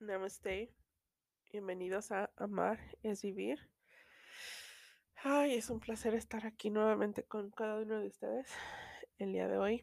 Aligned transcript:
Namaste. 0.00 0.72
Bienvenidos 1.50 2.12
a 2.12 2.30
Amar 2.36 2.78
es 3.02 3.22
Vivir. 3.22 3.58
Ay, 5.16 5.54
es 5.54 5.70
un 5.70 5.80
placer 5.80 6.14
estar 6.14 6.46
aquí 6.46 6.70
nuevamente 6.70 7.24
con 7.24 7.50
cada 7.50 7.82
uno 7.82 7.98
de 7.98 8.06
ustedes. 8.06 8.46
El 9.18 9.32
día 9.32 9.48
de 9.48 9.58
hoy, 9.58 9.82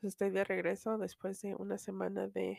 pues 0.00 0.14
estoy 0.14 0.30
de 0.30 0.44
regreso 0.44 0.96
después 0.96 1.42
de 1.42 1.54
una 1.54 1.76
semana 1.76 2.26
de 2.28 2.58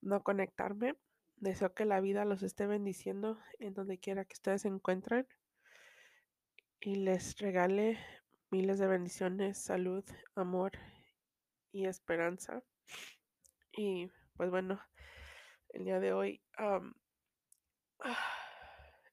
no 0.00 0.22
conectarme. 0.22 0.94
Deseo 1.34 1.74
que 1.74 1.86
la 1.86 2.00
vida 2.00 2.24
los 2.24 2.44
esté 2.44 2.68
bendiciendo 2.68 3.36
en 3.58 3.74
donde 3.74 3.98
quiera 3.98 4.24
que 4.24 4.34
ustedes 4.34 4.62
se 4.62 4.68
encuentren 4.68 5.26
y 6.78 6.94
les 6.94 7.36
regale 7.38 7.98
miles 8.52 8.78
de 8.78 8.86
bendiciones, 8.86 9.58
salud, 9.58 10.04
amor 10.36 10.70
y 11.72 11.86
esperanza. 11.86 12.62
Y 13.72 14.08
pues 14.36 14.48
bueno, 14.50 14.80
el 15.72 15.84
día 15.84 16.00
de 16.00 16.12
hoy 16.12 16.42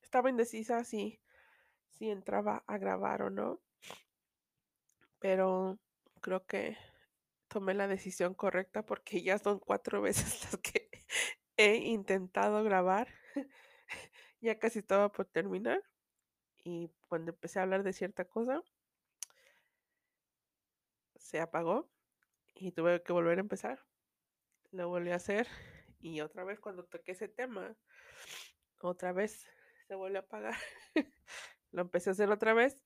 estaba 0.02 0.30
indecisa 0.30 0.84
si, 0.84 1.20
si 1.90 2.09
entraba 2.09 2.63
a 2.68 2.77
grabar 2.77 3.22
o 3.23 3.30
no, 3.30 3.62
pero 5.20 5.80
creo 6.22 6.45
que 6.45 6.77
tomé 7.48 7.73
la 7.73 7.88
decisión 7.88 8.34
correcta 8.34 8.85
porque 8.85 9.22
ya 9.22 9.38
son 9.38 9.59
cuatro 9.59 10.02
veces 10.02 10.44
las 10.44 10.58
que 10.58 10.90
he 11.58 11.76
intentado 11.76 12.63
grabar. 12.63 13.07
ya 14.41 14.57
casi 14.60 14.80
estaba 14.80 15.12
por 15.12 15.26
terminar 15.26 15.84
y 16.63 16.90
cuando 17.07 17.32
empecé 17.32 17.60
a 17.60 17.63
hablar 17.63 17.84
de 17.84 17.94
cierta 17.94 18.26
cosa, 18.26 18.62
se 21.16 21.40
apagó 21.40 21.90
y 22.55 22.71
tuve 22.71 23.02
que 23.04 23.13
volver 23.13 23.38
a 23.38 23.41
empezar. 23.41 23.85
Lo 24.71 24.90
volví 24.90 25.12
a 25.12 25.16
hacer 25.16 25.48
y 25.99 26.21
otra 26.21 26.44
vez 26.44 26.59
cuando 26.59 26.85
toqué 26.85 27.12
ese 27.12 27.27
tema, 27.27 27.76
otra 28.81 29.12
vez 29.12 29.45
se 29.87 29.96
vuelve 29.96 30.18
a 30.18 30.21
apagar. 30.21 30.55
lo 31.71 31.82
empecé 31.82 32.10
a 32.10 32.13
hacer 32.13 32.29
otra 32.32 32.54
vez 32.54 32.82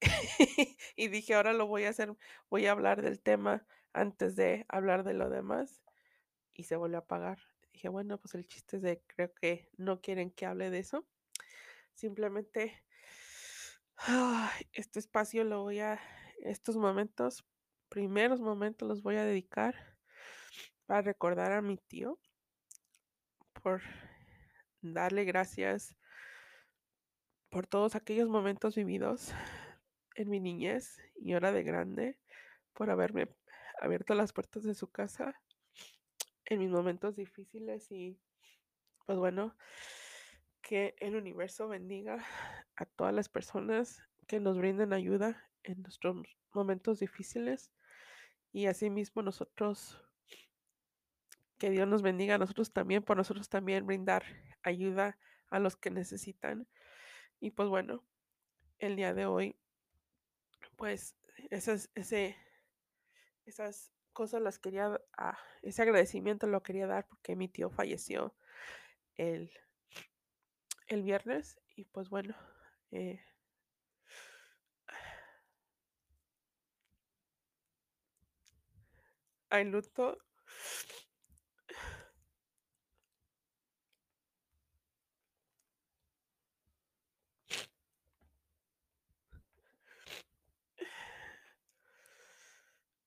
y 0.96 1.08
dije, 1.08 1.34
ahora 1.34 1.52
lo 1.52 1.66
voy 1.66 1.84
a 1.84 1.90
hacer, 1.90 2.14
voy 2.48 2.66
a 2.66 2.72
hablar 2.72 3.02
del 3.02 3.20
tema 3.20 3.66
antes 3.92 4.36
de 4.36 4.64
hablar 4.68 5.04
de 5.04 5.14
lo 5.14 5.28
demás 5.28 5.82
y 6.54 6.64
se 6.64 6.76
volvió 6.76 6.98
a 6.98 7.00
apagar. 7.00 7.38
Dije, 7.72 7.88
bueno, 7.88 8.18
pues 8.18 8.34
el 8.34 8.46
chiste 8.46 8.76
es 8.76 8.82
de, 8.82 9.02
creo 9.06 9.32
que 9.34 9.68
no 9.76 10.00
quieren 10.00 10.30
que 10.30 10.46
hable 10.46 10.70
de 10.70 10.78
eso. 10.78 11.06
Simplemente, 11.94 12.84
este 14.72 14.98
espacio 14.98 15.44
lo 15.44 15.62
voy 15.62 15.80
a, 15.80 16.00
estos 16.42 16.76
momentos, 16.76 17.44
primeros 17.88 18.40
momentos 18.40 18.88
los 18.88 19.02
voy 19.02 19.16
a 19.16 19.24
dedicar 19.24 19.89
para 20.90 21.02
recordar 21.02 21.52
a 21.52 21.62
mi 21.62 21.76
tío 21.76 22.18
por 23.62 23.80
darle 24.80 25.24
gracias 25.24 25.94
por 27.48 27.68
todos 27.68 27.94
aquellos 27.94 28.28
momentos 28.28 28.74
vividos 28.74 29.32
en 30.16 30.28
mi 30.28 30.40
niñez 30.40 31.00
y 31.14 31.32
ahora 31.32 31.52
de 31.52 31.62
grande, 31.62 32.18
por 32.72 32.90
haberme 32.90 33.28
abierto 33.80 34.16
las 34.16 34.32
puertas 34.32 34.64
de 34.64 34.74
su 34.74 34.90
casa 34.90 35.40
en 36.46 36.58
mis 36.58 36.70
momentos 36.70 37.14
difíciles 37.14 37.92
y 37.92 38.18
pues 39.06 39.16
bueno, 39.16 39.56
que 40.60 40.96
el 40.98 41.14
universo 41.14 41.68
bendiga 41.68 42.18
a 42.74 42.84
todas 42.84 43.14
las 43.14 43.28
personas 43.28 44.02
que 44.26 44.40
nos 44.40 44.58
brinden 44.58 44.92
ayuda 44.92 45.48
en 45.62 45.82
nuestros 45.82 46.16
momentos 46.52 46.98
difíciles 46.98 47.70
y 48.52 48.66
asimismo 48.66 49.22
nosotros 49.22 50.02
que 51.60 51.70
Dios 51.70 51.88
nos 51.88 52.02
bendiga 52.02 52.36
a 52.36 52.38
nosotros 52.38 52.72
también, 52.72 53.04
por 53.04 53.18
nosotros 53.18 53.50
también 53.50 53.86
brindar 53.86 54.24
ayuda 54.64 55.18
a 55.50 55.60
los 55.60 55.76
que 55.76 55.92
necesitan. 55.92 56.68
Y 57.40 57.52
pues 57.52 57.68
bueno, 57.68 58.04
el 58.78 58.96
día 58.96 59.14
de 59.14 59.26
hoy, 59.26 59.56
pues 60.76 61.14
esas, 61.50 61.90
ese, 61.94 62.36
esas 63.46 63.92
cosas 64.12 64.42
las 64.42 64.58
quería, 64.58 65.00
ah, 65.16 65.38
ese 65.62 65.82
agradecimiento 65.82 66.46
lo 66.46 66.62
quería 66.62 66.86
dar 66.86 67.06
porque 67.06 67.36
mi 67.36 67.48
tío 67.48 67.70
falleció 67.70 68.34
el, 69.16 69.52
el 70.88 71.02
viernes 71.02 71.58
y 71.74 71.86
pues 71.86 72.10
bueno, 72.10 72.36
eh, 72.90 73.20
hay 79.50 79.64
luto. 79.64 80.18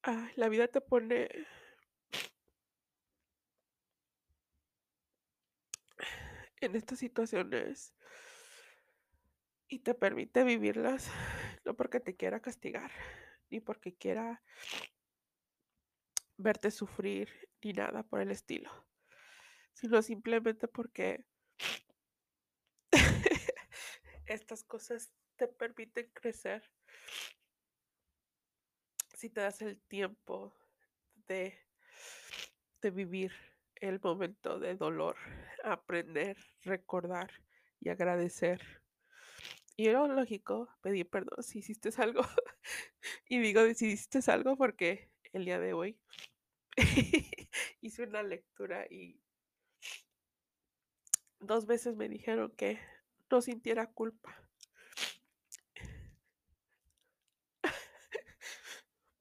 Ah, 0.06 0.30
la 0.36 0.50
vida 0.50 0.68
te 0.68 0.82
pone 0.82 1.30
en 6.60 6.76
estas 6.76 7.00
situaciones 7.00 7.94
y 9.70 9.80
te 9.80 9.94
permite 9.94 10.44
vivirlas, 10.44 11.10
no 11.64 11.78
porque 11.78 12.02
te 12.02 12.18
quiera 12.18 12.42
castigar, 12.42 12.92
ni 13.50 13.62
porque 13.62 13.96
quiera 13.96 14.44
verte 16.36 16.70
sufrir, 16.70 17.30
ni 17.64 17.72
nada 17.72 18.04
por 18.04 18.20
el 18.20 18.32
estilo, 18.32 18.70
sino 19.72 20.02
simplemente 20.02 20.68
porque 20.68 21.26
estas 24.26 24.66
cosas 24.66 25.14
te 25.38 25.48
permiten 25.48 26.12
crecer 26.14 26.70
si 29.24 29.30
te 29.30 29.40
das 29.40 29.62
el 29.62 29.80
tiempo 29.80 30.54
de, 31.30 31.58
de 32.82 32.92
vivir 32.92 33.32
el 33.76 34.02
momento 34.02 34.60
de 34.60 34.76
dolor, 34.76 35.16
aprender, 35.64 36.36
recordar 36.64 37.32
y 37.80 37.88
agradecer. 37.88 38.60
Y 39.78 39.88
era 39.88 40.06
lógico 40.08 40.68
pedir 40.82 41.10
perdón 41.10 41.42
si 41.42 41.60
hiciste 41.60 41.90
algo. 42.02 42.22
y 43.30 43.40
digo 43.40 43.62
si 43.76 43.94
hiciste 43.94 44.30
algo 44.30 44.58
porque 44.58 45.10
el 45.32 45.46
día 45.46 45.58
de 45.58 45.72
hoy 45.72 45.98
hice 47.80 48.04
una 48.04 48.24
lectura 48.24 48.88
y 48.90 49.22
dos 51.40 51.66
veces 51.66 51.96
me 51.96 52.10
dijeron 52.10 52.52
que 52.58 52.78
no 53.32 53.42
sintiera 53.42 53.90
culpa. 53.90 54.43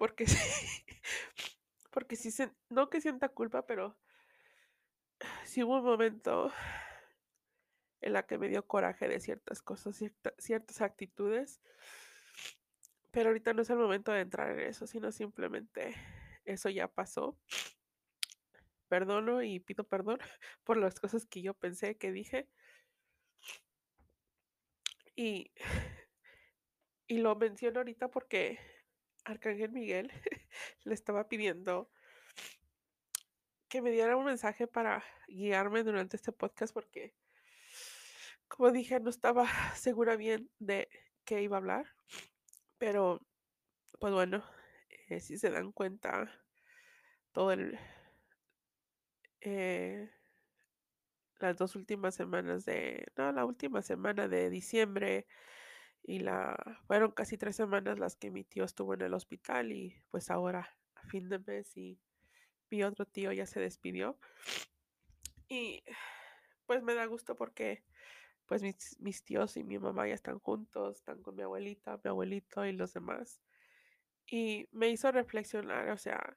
Porque 0.02 0.26
sí, 0.26 0.36
porque 1.92 2.16
sí, 2.16 2.34
no 2.70 2.90
que 2.90 3.00
sienta 3.00 3.28
culpa, 3.28 3.66
pero 3.66 3.96
sí 5.44 5.62
hubo 5.62 5.78
un 5.78 5.84
momento 5.84 6.52
en 8.00 8.12
la 8.12 8.26
que 8.26 8.36
me 8.36 8.48
dio 8.48 8.66
coraje 8.66 9.06
de 9.06 9.20
ciertas 9.20 9.62
cosas, 9.62 9.94
cierta, 9.94 10.34
ciertas 10.38 10.80
actitudes, 10.80 11.62
pero 13.12 13.28
ahorita 13.28 13.52
no 13.52 13.62
es 13.62 13.70
el 13.70 13.76
momento 13.76 14.10
de 14.10 14.22
entrar 14.22 14.50
en 14.50 14.66
eso, 14.66 14.88
sino 14.88 15.12
simplemente 15.12 15.94
eso 16.46 16.68
ya 16.68 16.88
pasó. 16.88 17.38
Perdono 18.88 19.40
y 19.44 19.60
pido 19.60 19.84
perdón 19.84 20.18
por 20.64 20.78
las 20.78 20.98
cosas 20.98 21.26
que 21.26 21.42
yo 21.42 21.54
pensé 21.54 21.96
que 21.96 22.10
dije. 22.10 22.48
Y, 25.14 25.52
y 27.06 27.18
lo 27.18 27.36
menciono 27.36 27.78
ahorita 27.78 28.08
porque 28.08 28.71
Arcángel 29.24 29.72
Miguel 29.72 30.10
le 30.84 30.94
estaba 30.94 31.28
pidiendo 31.28 31.90
que 33.68 33.80
me 33.80 33.90
diera 33.90 34.18
un 34.18 34.26
mensaje 34.26 34.66
para 34.66 35.02
guiarme 35.28 35.82
durante 35.82 36.16
este 36.16 36.30
podcast 36.30 36.74
porque, 36.74 37.14
como 38.46 38.70
dije, 38.70 39.00
no 39.00 39.08
estaba 39.08 39.46
segura 39.76 40.16
bien 40.16 40.50
de 40.58 40.88
qué 41.24 41.40
iba 41.40 41.56
a 41.56 41.60
hablar. 41.60 41.86
Pero, 42.76 43.22
pues 43.98 44.12
bueno, 44.12 44.44
eh, 45.08 45.20
si 45.20 45.38
se 45.38 45.50
dan 45.50 45.72
cuenta, 45.72 46.30
todo 47.32 47.52
el... 47.52 47.78
Eh, 49.40 50.10
las 51.40 51.56
dos 51.56 51.74
últimas 51.74 52.14
semanas 52.14 52.66
de... 52.66 53.06
No, 53.16 53.32
la 53.32 53.46
última 53.46 53.80
semana 53.80 54.28
de 54.28 54.50
diciembre 54.50 55.26
y 56.02 56.20
la... 56.20 56.56
Fueron 56.86 57.12
casi 57.12 57.38
tres 57.38 57.56
semanas 57.56 57.98
las 57.98 58.16
que 58.16 58.30
mi 58.30 58.44
tío 58.44 58.64
estuvo 58.64 58.94
en 58.94 59.02
el 59.02 59.14
hospital 59.14 59.72
y 59.72 59.96
pues 60.10 60.30
ahora 60.30 60.76
a 60.94 61.06
fin 61.08 61.28
de 61.28 61.38
mes 61.38 61.76
y 61.76 62.00
mi 62.70 62.82
otro 62.82 63.06
tío 63.06 63.32
ya 63.32 63.46
se 63.46 63.60
despidió. 63.60 64.18
Y 65.48 65.82
pues 66.66 66.82
me 66.82 66.94
da 66.94 67.06
gusto 67.06 67.36
porque 67.36 67.84
pues 68.46 68.62
mis, 68.62 68.98
mis, 69.00 69.22
tíos 69.24 69.56
y 69.56 69.64
mi 69.64 69.78
mamá 69.78 70.08
ya 70.08 70.14
están 70.14 70.38
juntos, 70.38 70.96
están 70.96 71.22
con 71.22 71.36
mi 71.36 71.42
abuelita, 71.42 72.00
mi 72.02 72.08
abuelito 72.08 72.64
y 72.66 72.72
los 72.72 72.92
demás. 72.92 73.40
Y 74.26 74.68
me 74.72 74.88
hizo 74.88 75.10
reflexionar, 75.12 75.90
o 75.90 75.98
sea, 75.98 76.36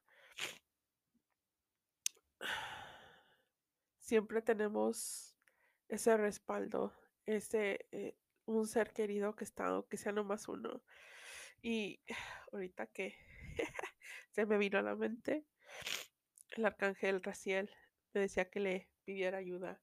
siempre 4.00 4.42
tenemos 4.42 5.36
ese 5.88 6.18
respaldo, 6.18 6.94
ese, 7.26 7.88
eh, 7.92 8.16
un 8.46 8.68
ser 8.68 8.94
querido 8.94 9.36
que 9.36 9.44
está, 9.44 9.68
aunque 9.68 9.98
sea 9.98 10.12
nomás 10.12 10.48
uno. 10.48 10.82
Y 11.62 12.02
ahorita 12.52 12.88
que 12.88 13.16
se 14.32 14.46
me 14.46 14.58
vino 14.58 14.80
a 14.80 14.82
la 14.82 14.96
mente, 14.96 15.46
el 16.52 16.66
arcángel 16.66 17.22
Raciel 17.22 17.70
me 18.14 18.22
decía 18.22 18.50
que 18.50 18.60
le 18.60 18.90
pidiera 19.04 19.38
ayuda 19.38 19.82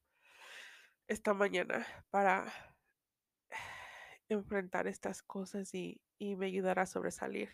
esta 1.08 1.34
mañana 1.34 1.86
para 2.10 2.52
enfrentar 4.28 4.86
estas 4.86 5.22
cosas 5.22 5.74
y, 5.74 6.00
y 6.18 6.36
me 6.36 6.46
ayudará 6.46 6.82
a 6.82 6.86
sobresalir. 6.86 7.50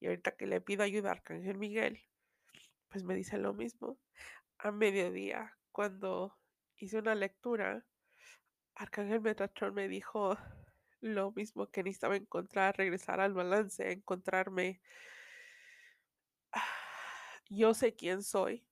Y 0.00 0.06
ahorita 0.06 0.36
que 0.36 0.46
le 0.46 0.60
pido 0.60 0.84
ayuda 0.84 1.08
a 1.08 1.12
Arcángel 1.12 1.58
Miguel, 1.58 2.00
pues 2.88 3.04
me 3.04 3.14
dice 3.14 3.38
lo 3.38 3.52
mismo. 3.52 3.98
A 4.58 4.70
mediodía, 4.70 5.56
cuando 5.72 6.38
hice 6.76 6.98
una 6.98 7.14
lectura, 7.14 7.84
Arcángel 8.78 9.20
Metatron 9.20 9.74
me 9.74 9.88
dijo 9.88 10.38
lo 11.00 11.32
mismo 11.32 11.68
que 11.68 11.82
necesitaba 11.82 12.16
encontrar, 12.16 12.76
regresar 12.76 13.20
al 13.20 13.34
balance, 13.34 13.90
encontrarme. 13.90 14.80
Yo 17.50 17.74
sé 17.74 17.96
quién 17.96 18.22
soy, 18.22 18.64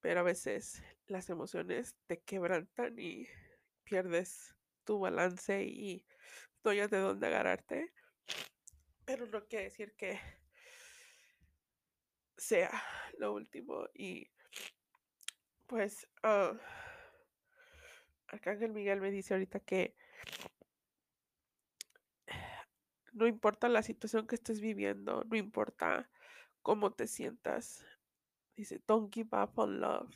pero 0.00 0.20
a 0.20 0.22
veces 0.22 0.80
las 1.06 1.28
emociones 1.28 1.96
te 2.06 2.20
quebrantan 2.20 2.96
y 3.00 3.26
pierdes 3.82 4.54
tu 4.84 5.00
balance 5.00 5.64
y 5.64 6.06
no 6.62 6.70
hayas 6.70 6.90
de 6.90 6.98
dónde 6.98 7.26
agarrarte. 7.26 7.92
Pero 9.04 9.26
no 9.26 9.44
quiere 9.46 9.64
decir 9.64 9.94
que 9.96 10.20
sea 12.36 12.70
lo 13.18 13.32
último. 13.32 13.88
Y 13.92 14.30
pues 15.66 16.08
ah, 16.22 16.52
Arcángel 18.28 18.72
Miguel 18.72 19.00
me 19.00 19.10
dice 19.10 19.34
ahorita 19.34 19.60
que 19.60 19.94
no 23.16 23.26
importa 23.26 23.68
la 23.68 23.82
situación 23.82 24.26
que 24.26 24.34
estés 24.34 24.60
viviendo, 24.60 25.24
no 25.24 25.36
importa 25.36 26.10
cómo 26.62 26.92
te 26.92 27.06
sientas. 27.06 27.84
Dice, 28.56 28.82
don't 28.86 29.12
give 29.12 29.30
up 29.32 29.52
on 29.56 29.80
love. 29.80 30.10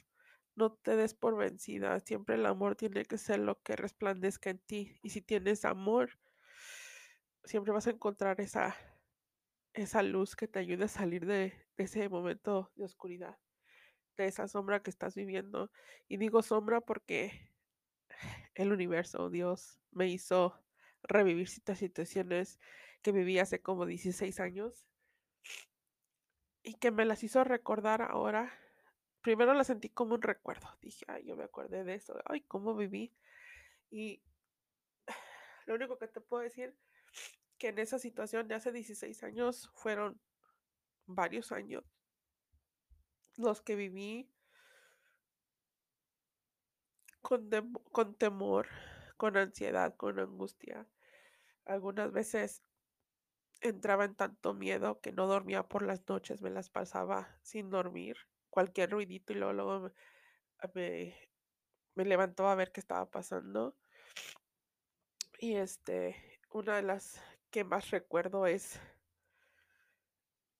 No 0.55 0.73
te 0.73 0.97
des 0.97 1.15
por 1.15 1.37
vencida. 1.37 1.99
Siempre 2.01 2.35
el 2.35 2.45
amor 2.45 2.77
tiene 2.77 3.05
que 3.07 3.17
ser 3.17 3.39
lo 3.39 3.63
que 3.63 3.77
resplandezca 3.77 4.51
en 4.51 4.59
ti. 4.59 4.99
Y 5.03 5.11
si 5.11 5.23
tienes 5.23 5.65
amor, 5.65 6.19
siempre 7.45 7.73
vas 7.73 7.87
a 7.87 7.91
encontrar 7.91 8.41
esa, 8.41 8.77
esa 9.73 10.03
luz 10.03 10.37
que 10.37 10.49
te 10.49 10.59
ayude 10.59 10.85
a 10.85 10.89
salir 10.89 11.25
de, 11.25 11.55
de 11.77 11.85
ese 11.85 12.09
momento 12.09 12.71
de 12.75 12.85
oscuridad, 12.85 13.39
de 14.17 14.27
esa 14.27 14.47
sombra 14.47 14.83
que 14.83 14.91
estás 14.91 15.15
viviendo. 15.15 15.71
Y 16.09 16.19
digo 16.19 16.43
sombra 16.43 16.81
porque 16.83 17.51
el 18.55 18.73
universo, 18.73 19.31
Dios, 19.31 19.81
me 19.93 20.09
hizo 20.09 20.55
revivir 21.03 21.49
ciertas 21.49 21.79
situaciones 21.79 22.59
que 23.03 23.13
viví 23.13 23.39
hace 23.39 23.61
como 23.61 23.87
16 23.87 24.41
años 24.41 24.87
y 26.63 26.75
que 26.75 26.91
me 26.91 27.05
las 27.05 27.23
hizo 27.25 27.43
recordar 27.45 28.03
ahora. 28.03 28.53
Primero 29.23 29.55
las 29.55 29.67
sentí 29.67 29.89
como 29.91 30.15
un 30.15 30.23
recuerdo. 30.23 30.69
Dije, 30.81 31.05
ay, 31.09 31.25
yo 31.27 31.37
me 31.37 31.45
acordé 31.45 31.85
de 31.85 31.95
eso. 31.95 32.15
Ay, 32.27 32.43
cómo 32.43 32.75
viví. 32.75 33.15
Y 33.91 34.23
lo 35.67 35.75
único 35.75 35.99
que 35.99 36.09
te 36.09 36.21
puedo 36.21 36.43
decir 36.43 36.77
que 37.59 37.69
en 37.69 37.79
esa 37.79 37.99
situación 37.99 38.49
de 38.49 38.55
hace 38.55 38.73
16 38.73 39.23
años 39.23 39.71
fueron 39.75 40.21
varios 41.07 41.53
años 41.53 41.85
los 43.37 43.63
que 43.63 43.77
viví 43.77 44.31
con, 47.23 48.15
temor, 48.17 48.67
con 49.17 49.37
ansiedad, 49.37 49.95
con 49.97 50.19
angustia. 50.19 50.87
Algunas 51.65 52.13
veces 52.13 52.63
entraba 53.61 54.05
en 54.05 54.15
tanto 54.15 54.55
miedo 54.55 55.01
que 55.01 55.13
no 55.13 55.27
dormía 55.27 55.63
por 55.65 55.83
las 55.83 56.09
noches, 56.09 56.43
me 56.43 56.51
las 56.51 56.71
pasaba 56.71 57.39
sin 57.43 57.71
dormir, 57.71 58.17
cualquier 58.49 58.91
ruidito 58.91 59.33
y 59.33 59.37
luego, 59.37 59.53
luego 59.53 59.93
me, 60.75 61.15
me, 61.95 62.05
me 62.05 62.15
a 62.15 62.55
ver 62.55 62.73
qué 62.73 62.81
estaba 62.81 63.11
pasando. 63.11 63.77
Y 65.39 65.57
este, 65.57 66.41
una 66.51 66.77
de 66.77 66.83
las 66.83 67.21
que 67.51 67.65
más 67.65 67.91
recuerdo 67.91 68.47
es, 68.47 68.81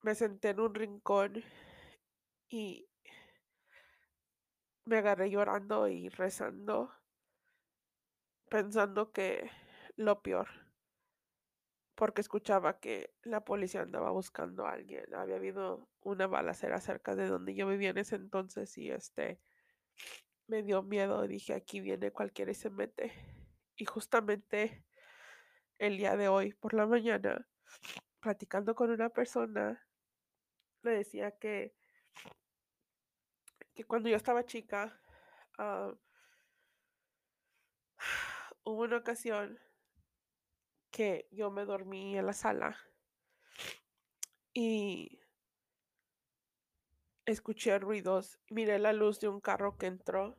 me 0.01 0.15
senté 0.15 0.49
en 0.49 0.59
un 0.59 0.73
rincón 0.73 1.43
y 2.49 2.90
me 4.91 4.97
agarré 4.97 5.29
llorando 5.29 5.87
y 5.87 6.09
rezando, 6.09 6.93
pensando 8.49 9.13
que 9.13 9.49
lo 9.95 10.21
peor, 10.21 10.49
porque 11.95 12.19
escuchaba 12.19 12.81
que 12.81 13.13
la 13.23 13.45
policía 13.45 13.83
andaba 13.83 14.11
buscando 14.11 14.65
a 14.65 14.73
alguien. 14.73 15.05
Había 15.15 15.37
habido 15.37 15.87
una 16.01 16.27
balacera 16.27 16.81
cerca 16.81 17.15
de 17.15 17.27
donde 17.27 17.55
yo 17.55 17.67
vivía 17.67 17.91
en 17.91 17.99
ese 17.99 18.17
entonces 18.17 18.77
y 18.77 18.91
este 18.91 19.39
me 20.47 20.61
dio 20.61 20.83
miedo. 20.83 21.25
Dije, 21.25 21.53
aquí 21.53 21.79
viene 21.79 22.11
cualquiera 22.11 22.51
y 22.51 22.55
se 22.55 22.69
mete. 22.69 23.13
Y 23.77 23.85
justamente 23.85 24.83
el 25.77 25.97
día 25.97 26.17
de 26.17 26.27
hoy 26.27 26.53
por 26.53 26.73
la 26.73 26.85
mañana, 26.85 27.47
platicando 28.19 28.75
con 28.75 28.89
una 28.89 29.07
persona, 29.07 29.87
le 30.83 30.91
decía 30.91 31.31
que, 31.31 31.73
que 33.73 33.83
cuando 33.83 34.09
yo 34.09 34.15
estaba 34.15 34.45
chica, 34.45 34.99
ah, 35.57 35.93
hubo 38.63 38.81
una 38.83 38.97
ocasión 38.97 39.59
que 40.91 41.27
yo 41.31 41.51
me 41.51 41.65
dormí 41.65 42.17
en 42.17 42.25
la 42.25 42.33
sala 42.33 42.77
y 44.53 45.19
escuché 47.25 47.79
ruidos, 47.79 48.39
miré 48.49 48.79
la 48.79 48.93
luz 48.93 49.19
de 49.19 49.29
un 49.29 49.39
carro 49.39 49.77
que 49.77 49.85
entró 49.85 50.37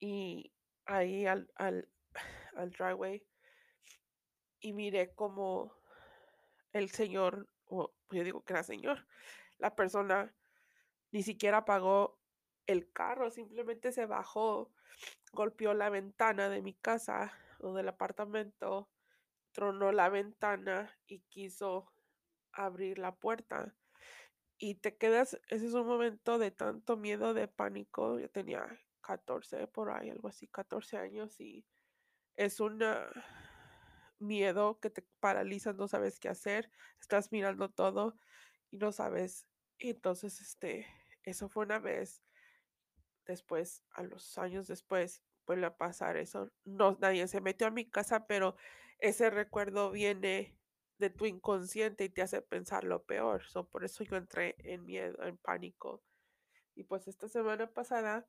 y 0.00 0.52
ahí 0.84 1.26
al, 1.26 1.50
al, 1.54 1.88
al 2.56 2.70
driveway 2.70 3.24
y 4.60 4.72
miré 4.72 5.14
como 5.14 5.74
el 6.72 6.90
señor, 6.90 7.48
o 7.66 7.92
yo 8.10 8.24
digo 8.24 8.42
que 8.42 8.54
era 8.54 8.62
señor, 8.62 9.06
la 9.58 9.74
persona 9.74 10.34
ni 11.10 11.22
siquiera 11.22 11.64
pagó 11.64 12.21
el 12.66 12.90
carro, 12.92 13.30
simplemente 13.30 13.92
se 13.92 14.06
bajó, 14.06 14.72
golpeó 15.32 15.74
la 15.74 15.90
ventana 15.90 16.48
de 16.48 16.62
mi 16.62 16.74
casa 16.74 17.32
o 17.60 17.72
del 17.74 17.88
apartamento, 17.88 18.88
tronó 19.52 19.92
la 19.92 20.08
ventana 20.08 20.98
y 21.06 21.20
quiso 21.20 21.92
abrir 22.52 22.98
la 22.98 23.14
puerta. 23.14 23.74
Y 24.58 24.76
te 24.76 24.96
quedas, 24.96 25.40
ese 25.48 25.66
es 25.66 25.74
un 25.74 25.86
momento 25.86 26.38
de 26.38 26.50
tanto 26.50 26.96
miedo, 26.96 27.34
de 27.34 27.48
pánico. 27.48 28.18
Yo 28.18 28.30
tenía 28.30 28.80
14 29.00 29.66
por 29.66 29.90
ahí, 29.90 30.10
algo 30.10 30.28
así, 30.28 30.46
14 30.46 30.96
años 30.96 31.40
y 31.40 31.66
es 32.36 32.60
un 32.60 32.80
miedo 34.18 34.78
que 34.80 34.90
te 34.90 35.02
paraliza, 35.20 35.72
no 35.72 35.88
sabes 35.88 36.18
qué 36.18 36.28
hacer, 36.28 36.70
estás 37.00 37.32
mirando 37.32 37.70
todo 37.70 38.16
y 38.70 38.78
no 38.78 38.92
sabes. 38.92 39.46
Entonces, 39.78 40.40
este, 40.40 40.86
eso 41.24 41.48
fue 41.48 41.64
una 41.64 41.78
vez. 41.78 42.22
Después, 43.32 43.82
a 43.92 44.02
los 44.02 44.36
años 44.36 44.66
después, 44.66 45.22
vuelve 45.46 45.64
a 45.64 45.76
pasar 45.78 46.18
eso. 46.18 46.50
No, 46.64 46.98
nadie 47.00 47.26
se 47.28 47.40
metió 47.40 47.66
a 47.66 47.70
mi 47.70 47.88
casa, 47.88 48.26
pero 48.26 48.56
ese 48.98 49.30
recuerdo 49.30 49.90
viene 49.90 50.54
de 50.98 51.08
tu 51.08 51.24
inconsciente 51.24 52.04
y 52.04 52.10
te 52.10 52.20
hace 52.20 52.42
pensar 52.42 52.84
lo 52.84 53.04
peor. 53.04 53.42
So, 53.48 53.66
por 53.66 53.84
eso 53.84 54.04
yo 54.04 54.16
entré 54.16 54.54
en 54.58 54.84
miedo, 54.84 55.22
en 55.24 55.38
pánico. 55.38 56.02
Y 56.74 56.84
pues 56.84 57.08
esta 57.08 57.26
semana 57.26 57.72
pasada 57.72 58.26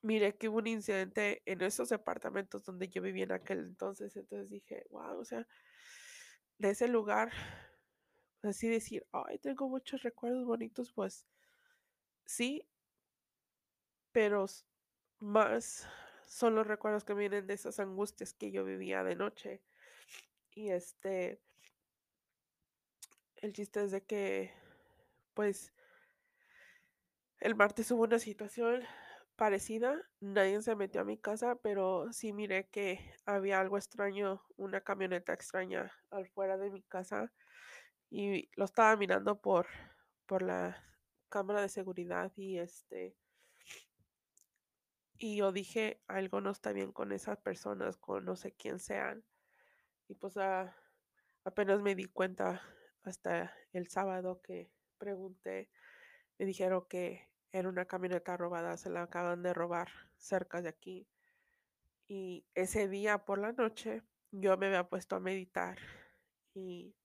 miré 0.00 0.34
que 0.38 0.48
hubo 0.48 0.58
un 0.58 0.66
incidente 0.66 1.42
en 1.44 1.60
esos 1.60 1.90
departamentos 1.90 2.64
donde 2.64 2.88
yo 2.88 3.02
vivía 3.02 3.24
en 3.24 3.32
aquel 3.32 3.58
entonces. 3.60 4.16
Entonces 4.16 4.48
dije, 4.48 4.86
wow, 4.88 5.18
o 5.18 5.24
sea, 5.26 5.46
de 6.56 6.70
ese 6.70 6.88
lugar, 6.88 7.30
así 8.42 8.66
decir, 8.66 9.06
ay, 9.12 9.38
tengo 9.40 9.68
muchos 9.68 10.02
recuerdos 10.02 10.46
bonitos, 10.46 10.90
pues 10.94 11.26
sí, 12.24 12.66
pero 14.12 14.46
más 15.18 15.88
son 16.26 16.54
los 16.54 16.66
recuerdos 16.66 17.04
que 17.04 17.14
vienen 17.14 17.46
de 17.46 17.54
esas 17.54 17.78
angustias 17.80 18.32
que 18.34 18.50
yo 18.50 18.64
vivía 18.64 19.04
de 19.04 19.16
noche. 19.16 19.62
Y 20.54 20.70
este, 20.70 21.40
el 23.36 23.52
chiste 23.52 23.84
es 23.84 23.90
de 23.90 24.02
que, 24.04 24.52
pues, 25.34 25.72
el 27.40 27.54
martes 27.54 27.90
hubo 27.90 28.02
una 28.04 28.18
situación 28.18 28.82
parecida. 29.36 30.00
Nadie 30.20 30.62
se 30.62 30.76
metió 30.76 31.00
a 31.00 31.04
mi 31.04 31.18
casa, 31.18 31.56
pero 31.56 32.12
sí 32.12 32.32
miré 32.32 32.68
que 32.68 33.14
había 33.26 33.60
algo 33.60 33.76
extraño, 33.76 34.42
una 34.56 34.80
camioneta 34.80 35.32
extraña 35.32 35.92
afuera 36.10 36.56
de 36.56 36.70
mi 36.70 36.82
casa. 36.82 37.32
Y 38.10 38.50
lo 38.56 38.64
estaba 38.66 38.96
mirando 38.96 39.40
por, 39.40 39.66
por 40.26 40.42
la 40.42 40.82
cámara 41.28 41.62
de 41.62 41.68
seguridad 41.68 42.32
y 42.36 42.58
este, 42.58 43.16
Y 45.22 45.36
yo 45.36 45.52
dije, 45.52 46.02
algo 46.08 46.40
no 46.40 46.50
está 46.50 46.72
bien 46.72 46.90
con 46.90 47.12
esas 47.12 47.38
personas, 47.38 47.96
con 47.96 48.24
no 48.24 48.34
sé 48.34 48.50
quién 48.50 48.80
sean. 48.80 49.22
Y 50.08 50.16
pues 50.16 50.36
ah, 50.36 50.76
apenas 51.44 51.80
me 51.80 51.94
di 51.94 52.06
cuenta 52.06 52.60
hasta 53.04 53.54
el 53.72 53.86
sábado 53.86 54.42
que 54.42 54.72
pregunté, 54.98 55.70
me 56.40 56.44
dijeron 56.44 56.86
que 56.88 57.28
era 57.52 57.68
una 57.68 57.84
camioneta 57.84 58.36
robada, 58.36 58.76
se 58.76 58.90
la 58.90 59.02
acaban 59.02 59.44
de 59.44 59.54
robar 59.54 59.90
cerca 60.16 60.60
de 60.60 60.70
aquí. 60.70 61.06
Y 62.08 62.44
ese 62.56 62.88
día 62.88 63.24
por 63.24 63.38
la 63.38 63.52
noche 63.52 64.02
yo 64.32 64.56
me 64.56 64.66
había 64.66 64.88
puesto 64.88 65.14
a 65.14 65.20
meditar 65.20 65.78
y 66.52 66.96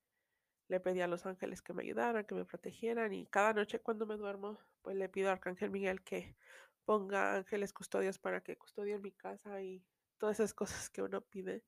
le 0.70 0.80
pedí 0.80 1.02
a 1.02 1.08
los 1.08 1.28
ángeles 1.28 1.62
que 1.62 1.74
me 1.74 1.84
ayudaran, 1.84 2.26
que 2.26 2.34
me 2.34 2.46
protegieran 2.46 3.14
y 3.14 3.28
cada 3.28 3.54
noche 3.54 3.80
cuando 3.80 4.08
me 4.08 4.18
duermo, 4.18 4.58
pues 4.82 4.96
le 4.96 5.08
pido 5.08 5.30
a 5.30 5.34
Arcángel 5.34 5.70
Miguel 5.70 6.02
que 6.02 6.36
ponga 6.88 7.36
ángeles 7.36 7.74
custodios 7.74 8.18
para 8.18 8.42
que 8.42 8.56
custodien 8.56 9.02
mi 9.02 9.12
casa 9.12 9.62
y 9.62 9.84
todas 10.18 10.40
esas 10.40 10.54
cosas 10.54 10.90
que 10.90 11.02
uno 11.02 11.20
pide. 11.20 11.66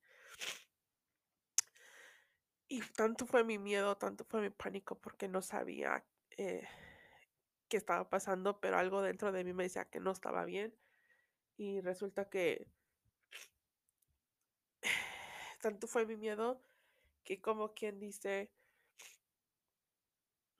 Y 2.68 2.80
tanto 2.96 3.26
fue 3.26 3.44
mi 3.44 3.58
miedo, 3.58 3.98
tanto 3.98 4.24
fue 4.24 4.40
mi 4.40 4.48
pánico 4.48 4.98
porque 4.98 5.28
no 5.28 5.42
sabía 5.42 6.02
eh, 6.38 6.66
qué 7.68 7.76
estaba 7.76 8.08
pasando, 8.08 8.60
pero 8.60 8.78
algo 8.78 9.02
dentro 9.02 9.30
de 9.30 9.44
mí 9.44 9.52
me 9.52 9.64
decía 9.64 9.84
que 9.84 10.00
no 10.00 10.10
estaba 10.10 10.46
bien. 10.46 10.74
Y 11.58 11.82
resulta 11.82 12.30
que 12.30 12.66
tanto 15.60 15.86
fue 15.86 16.06
mi 16.06 16.16
miedo 16.16 16.62
que 17.24 17.42
como 17.42 17.74
quien 17.74 18.00
dice, 18.00 18.50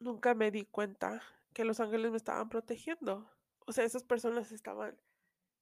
nunca 0.00 0.34
me 0.34 0.50
di 0.50 0.66
cuenta 0.66 1.22
que 1.54 1.64
los 1.64 1.80
ángeles 1.80 2.10
me 2.10 2.18
estaban 2.18 2.50
protegiendo. 2.50 3.39
O 3.70 3.72
sea, 3.72 3.84
esas 3.84 4.02
personas 4.02 4.50
estaban 4.50 4.98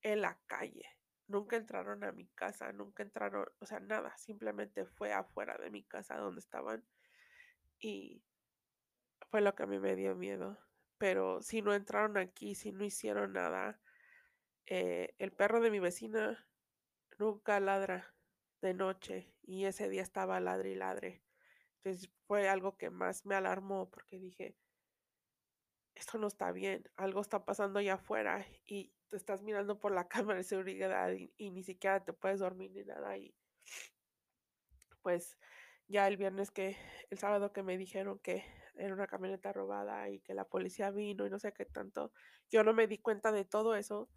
en 0.00 0.22
la 0.22 0.40
calle. 0.46 0.86
Nunca 1.26 1.56
entraron 1.56 2.02
a 2.04 2.10
mi 2.10 2.26
casa, 2.28 2.72
nunca 2.72 3.02
entraron, 3.02 3.44
o 3.58 3.66
sea, 3.66 3.80
nada, 3.80 4.16
simplemente 4.16 4.86
fue 4.86 5.12
afuera 5.12 5.58
de 5.58 5.70
mi 5.70 5.84
casa 5.84 6.16
donde 6.16 6.40
estaban 6.40 6.86
y 7.78 8.24
fue 9.30 9.42
lo 9.42 9.54
que 9.54 9.64
a 9.64 9.66
mí 9.66 9.78
me 9.78 9.94
dio 9.94 10.16
miedo. 10.16 10.58
Pero 10.96 11.42
si 11.42 11.60
no 11.60 11.74
entraron 11.74 12.16
aquí, 12.16 12.54
si 12.54 12.72
no 12.72 12.82
hicieron 12.82 13.34
nada, 13.34 13.78
eh, 14.64 15.14
el 15.18 15.30
perro 15.30 15.60
de 15.60 15.70
mi 15.70 15.78
vecina 15.78 16.48
nunca 17.18 17.60
ladra 17.60 18.14
de 18.62 18.72
noche 18.72 19.34
y 19.42 19.66
ese 19.66 19.90
día 19.90 20.00
estaba 20.00 20.40
ladre 20.40 20.70
y 20.70 20.76
ladre. 20.76 21.22
Entonces 21.82 22.10
fue 22.26 22.48
algo 22.48 22.78
que 22.78 22.88
más 22.88 23.26
me 23.26 23.34
alarmó 23.34 23.90
porque 23.90 24.18
dije, 24.18 24.56
esto 25.98 26.16
no 26.18 26.28
está 26.28 26.52
bien, 26.52 26.88
algo 26.96 27.20
está 27.20 27.44
pasando 27.44 27.80
allá 27.80 27.94
afuera 27.94 28.46
y 28.64 28.92
te 29.08 29.16
estás 29.16 29.42
mirando 29.42 29.80
por 29.80 29.92
la 29.92 30.08
cámara 30.08 30.38
de 30.38 30.44
seguridad 30.44 31.12
y, 31.12 31.50
ni 31.50 31.62
siquiera 31.62 32.04
te 32.04 32.12
puedes 32.12 32.40
dormir 32.40 32.70
ni 32.72 32.84
nada 32.84 33.16
y 33.18 33.34
pues 35.02 35.36
ya 35.88 36.06
el 36.06 36.16
viernes 36.16 36.50
que, 36.50 36.76
el 37.10 37.18
sábado 37.18 37.52
que 37.52 37.62
me 37.62 37.78
dijeron 37.78 38.18
que 38.20 38.44
era 38.74 38.94
una 38.94 39.06
camioneta 39.06 39.52
robada 39.52 40.08
y 40.08 40.20
que 40.20 40.34
la 40.34 40.44
policía 40.44 40.90
vino 40.90 41.26
y 41.26 41.30
no 41.30 41.38
sé 41.38 41.52
qué 41.52 41.64
tanto, 41.64 42.12
yo 42.50 42.62
no 42.62 42.72
me 42.72 42.86
di 42.86 42.98
cuenta 42.98 43.32
de 43.32 43.44
todo 43.44 43.74
eso, 43.74 44.08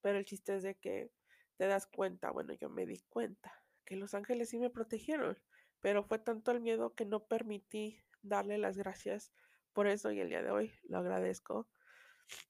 pero 0.00 0.18
el 0.18 0.24
chiste 0.24 0.56
es 0.56 0.62
de 0.62 0.74
que 0.76 1.12
te 1.56 1.66
das 1.66 1.86
cuenta, 1.86 2.30
bueno, 2.30 2.54
yo 2.54 2.70
me 2.70 2.86
di 2.86 3.00
cuenta 3.08 3.52
que 3.84 3.96
los 3.96 4.14
ángeles 4.14 4.48
sí 4.48 4.58
me 4.58 4.70
protegieron, 4.70 5.38
pero 5.80 6.02
fue 6.02 6.18
tanto 6.18 6.50
el 6.50 6.60
miedo 6.60 6.94
que 6.94 7.04
no 7.04 7.26
permití 7.26 8.02
darle 8.22 8.58
las 8.58 8.76
gracias 8.76 9.32
por 9.72 9.86
eso 9.86 10.10
y 10.12 10.20
el 10.20 10.28
día 10.28 10.42
de 10.42 10.50
hoy 10.50 10.72
lo 10.84 10.98
agradezco 10.98 11.68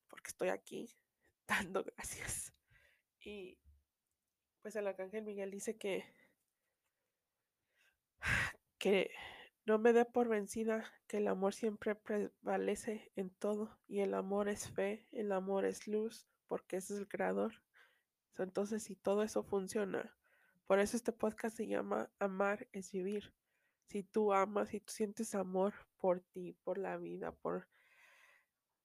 porque 0.08 0.28
estoy 0.28 0.48
aquí 0.48 0.96
dando 1.48 1.84
gracias. 1.84 2.52
Y 3.20 3.58
pues 4.62 4.76
el 4.76 4.86
arcángel 4.86 5.24
Miguel 5.24 5.50
dice 5.50 5.76
que 5.76 6.04
que 8.78 9.10
no 9.66 9.78
me 9.78 9.92
dé 9.92 10.04
por 10.06 10.28
vencida, 10.28 10.90
que 11.06 11.18
el 11.18 11.28
amor 11.28 11.54
siempre 11.54 11.94
prevalece 11.94 13.12
en 13.14 13.30
todo 13.30 13.78
y 13.86 14.00
el 14.00 14.14
amor 14.14 14.48
es 14.48 14.70
fe, 14.70 15.06
el 15.12 15.32
amor 15.32 15.66
es 15.66 15.86
luz, 15.86 16.26
porque 16.48 16.78
ese 16.78 16.94
es 16.94 17.00
el 17.00 17.08
creador. 17.08 17.62
Entonces, 18.38 18.82
si 18.82 18.96
todo 18.96 19.22
eso 19.22 19.42
funciona, 19.42 20.16
por 20.66 20.78
eso 20.78 20.96
este 20.96 21.12
podcast 21.12 21.56
se 21.56 21.66
llama 21.66 22.10
Amar 22.18 22.68
es 22.72 22.90
vivir. 22.90 23.34
Si 23.90 24.04
tú 24.04 24.32
amas, 24.32 24.68
si 24.68 24.78
tú 24.78 24.92
sientes 24.92 25.34
amor 25.34 25.74
por 25.98 26.20
ti, 26.20 26.52
por 26.62 26.78
la 26.78 26.96
vida, 26.96 27.32
por 27.32 27.66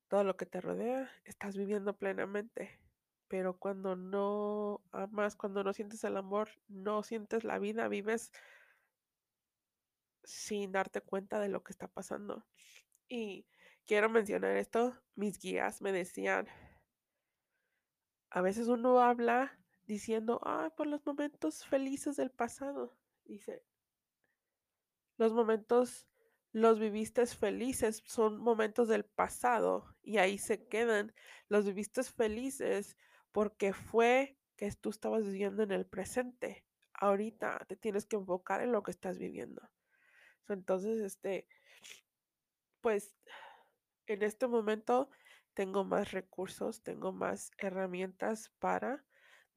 todo 0.08 0.24
lo 0.24 0.36
que 0.36 0.48
te 0.48 0.62
rodea, 0.62 1.12
estás 1.26 1.56
viviendo 1.56 1.96
plenamente. 1.96 2.80
Pero 3.28 3.60
cuando 3.60 3.96
no 3.96 4.82
amas, 4.92 5.36
cuando 5.36 5.64
no 5.64 5.74
sientes 5.74 6.04
el 6.06 6.18
amor, 6.18 6.50
no 6.68 7.04
sientes 7.04 7.44
la 7.44 7.60
vida, 7.60 7.88
vives 7.88 8.32
sin 10.24 10.72
darte 10.72 11.02
cuenta 11.02 11.40
de 11.40 11.50
lo 11.50 11.64
que 11.64 11.72
está 11.72 11.88
pasando. 11.88 12.44
Y 13.08 13.46
quiero 13.86 14.10
mencionar 14.10 14.58
esto, 14.58 15.00
mis 15.14 15.38
guías 15.38 15.84
me 15.84 15.92
decían, 15.92 16.48
a 18.32 18.42
veces 18.42 18.70
uno 18.70 19.02
habla 19.02 19.56
diciendo, 19.86 20.42
ay, 20.44 20.72
por 20.76 20.88
los 20.88 21.06
momentos 21.06 21.64
felices 21.64 22.16
del 22.16 22.32
pasado. 22.32 22.98
Dice, 23.24 23.64
los 25.18 25.34
momentos 25.34 26.08
los 26.52 26.80
viviste 26.80 27.26
felices, 27.26 28.02
son 28.06 28.38
momentos 28.38 28.88
del 28.88 29.04
pasado 29.04 29.94
y 30.02 30.20
ahí 30.20 30.38
se 30.38 30.68
quedan. 30.68 31.14
Los 31.50 31.66
viviste 31.66 32.02
felices 32.04 32.96
porque 33.34 33.74
fue 33.74 34.38
que 34.56 34.72
tú 34.72 34.90
estabas 34.90 35.26
viviendo 35.26 35.64
en 35.64 35.72
el 35.72 35.86
presente. 35.86 36.66
Ahorita 36.94 37.60
te 37.68 37.76
tienes 37.76 38.06
que 38.06 38.16
enfocar 38.16 38.62
en 38.62 38.72
lo 38.72 38.84
que 38.84 38.92
estás 38.92 39.18
viviendo. 39.18 39.70
Entonces, 40.48 41.02
este, 41.02 41.46
pues 42.80 43.14
en 44.08 44.24
este 44.24 44.48
momento 44.48 45.10
tengo 45.54 45.84
más 45.84 46.14
recursos, 46.14 46.84
tengo 46.84 47.12
más 47.12 47.52
herramientas 47.58 48.52
para 48.60 49.04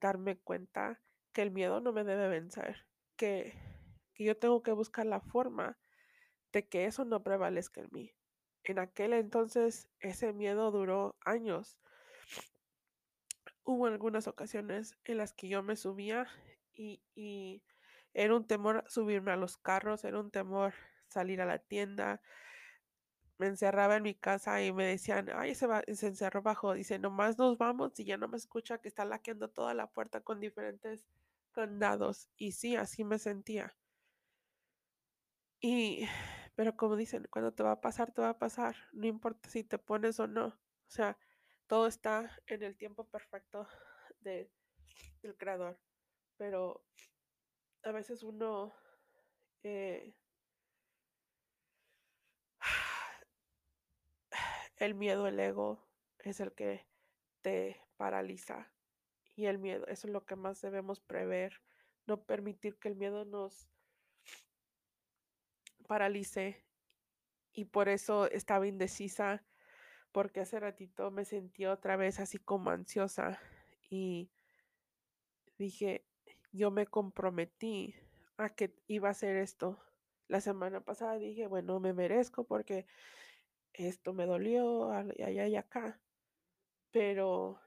darme 0.01 0.37
cuenta 0.37 0.99
que 1.31 1.43
el 1.43 1.51
miedo 1.51 1.79
no 1.79 1.93
me 1.93 2.03
debe 2.03 2.27
vencer, 2.27 2.85
que, 3.15 3.53
que 4.19 4.25
yo 4.25 4.37
tengo 4.37 4.61
que 4.61 4.73
buscar 4.73 5.05
la 5.05 5.21
forma 5.21 5.77
de 6.51 6.67
que 6.67 6.83
eso 6.83 7.05
no 7.05 7.23
prevalezca 7.23 7.79
en 7.79 7.87
mí. 7.93 8.13
En 8.65 8.77
aquel 8.77 9.13
entonces 9.13 9.87
ese 10.01 10.33
miedo 10.33 10.71
duró 10.71 11.15
años. 11.21 11.79
Hubo 13.63 13.85
algunas 13.85 14.27
ocasiones 14.27 14.97
en 15.05 15.19
las 15.19 15.31
que 15.31 15.47
yo 15.47 15.63
me 15.63 15.77
subía 15.77 16.27
y, 16.73 17.01
y 17.15 17.63
era 18.13 18.35
un 18.35 18.45
temor 18.45 18.83
subirme 18.89 19.31
a 19.31 19.37
los 19.37 19.55
carros, 19.55 20.03
era 20.03 20.19
un 20.19 20.31
temor 20.31 20.73
salir 21.07 21.39
a 21.39 21.45
la 21.45 21.59
tienda. 21.59 22.21
Me 23.37 23.47
encerraba 23.47 23.95
en 23.95 24.03
mi 24.03 24.15
casa 24.15 24.61
y 24.61 24.73
me 24.73 24.83
decían, 24.83 25.29
ay, 25.33 25.55
se, 25.55 25.65
va, 25.65 25.81
se 25.87 26.07
encerró 26.07 26.41
bajo. 26.41 26.73
Dice, 26.73 26.99
nomás 26.99 27.37
nos 27.37 27.57
vamos 27.57 27.97
y 27.97 28.03
ya 28.03 28.17
no 28.17 28.27
me 28.27 28.35
escucha 28.35 28.79
que 28.79 28.89
está 28.89 29.05
laqueando 29.05 29.49
toda 29.49 29.73
la 29.73 29.87
puerta 29.87 30.19
con 30.19 30.41
diferentes 30.41 31.05
candados. 31.53 32.29
Y 32.35 32.51
sí, 32.51 32.75
así 32.75 33.05
me 33.05 33.17
sentía. 33.17 33.77
Y, 35.61 36.07
pero 36.55 36.75
como 36.77 36.95
dicen, 36.95 37.27
cuando 37.31 37.53
te 37.53 37.63
va 37.63 37.73
a 37.73 37.81
pasar, 37.81 38.11
te 38.11 38.21
va 38.21 38.29
a 38.29 38.39
pasar. 38.39 38.75
No 38.93 39.07
importa 39.07 39.49
si 39.49 39.63
te 39.63 39.77
pones 39.77 40.19
o 40.19 40.27
no. 40.27 40.47
O 40.47 40.91
sea, 40.91 41.17
todo 41.67 41.87
está 41.87 42.31
en 42.47 42.63
el 42.63 42.77
tiempo 42.77 43.07
perfecto 43.09 43.67
de, 44.21 44.51
del 45.21 45.37
creador. 45.37 45.79
Pero 46.37 46.83
a 47.83 47.91
veces 47.91 48.23
uno 48.23 48.73
eh, 49.63 50.15
el 54.77 54.95
miedo, 54.95 55.27
el 55.27 55.39
ego 55.39 55.85
es 56.19 56.39
el 56.39 56.53
que 56.53 56.87
te 57.41 57.81
paraliza. 57.97 58.71
Y 59.35 59.45
el 59.45 59.59
miedo, 59.59 59.85
eso 59.87 60.07
es 60.07 60.13
lo 60.13 60.25
que 60.25 60.35
más 60.35 60.61
debemos 60.61 60.99
prever. 60.99 61.61
No 62.05 62.23
permitir 62.23 62.79
que 62.79 62.87
el 62.87 62.95
miedo 62.95 63.25
nos 63.25 63.69
paralice. 65.89 66.63
Y 67.51 67.65
por 67.65 67.89
eso 67.89 68.29
estaba 68.29 68.67
indecisa, 68.67 69.43
porque 70.11 70.41
hace 70.41 70.59
ratito 70.59 71.09
me 71.09 71.25
sentí 71.25 71.65
otra 71.65 71.97
vez 71.97 72.19
así 72.19 72.37
como 72.37 72.69
ansiosa. 72.69 73.39
Y 73.89 74.29
dije, 75.57 76.05
yo 76.51 76.69
me 76.69 76.85
comprometí 76.85 77.95
a 78.37 78.49
que 78.49 78.75
iba 78.85 79.07
a 79.07 79.11
hacer 79.11 79.35
esto. 79.35 79.79
La 80.27 80.41
semana 80.41 80.81
pasada 80.81 81.17
dije, 81.17 81.47
bueno, 81.47 81.79
me 81.79 81.91
merezco 81.91 82.43
porque 82.43 82.85
esto 83.73 84.13
me 84.13 84.27
dolió, 84.27 84.91
allá 84.91 85.47
y 85.47 85.55
acá. 85.55 85.99
Pero, 86.91 87.59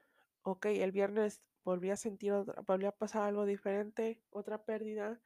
ok, 0.43 0.67
el 0.67 0.93
viernes 0.93 1.41
volví 1.65 1.89
a 1.89 1.97
sentir, 1.97 2.31
otra, 2.31 2.61
volví 2.61 2.85
a 2.85 2.91
pasar 2.93 3.23
algo 3.23 3.45
diferente, 3.45 4.23
otra 4.29 4.63
pérdida. 4.63 5.19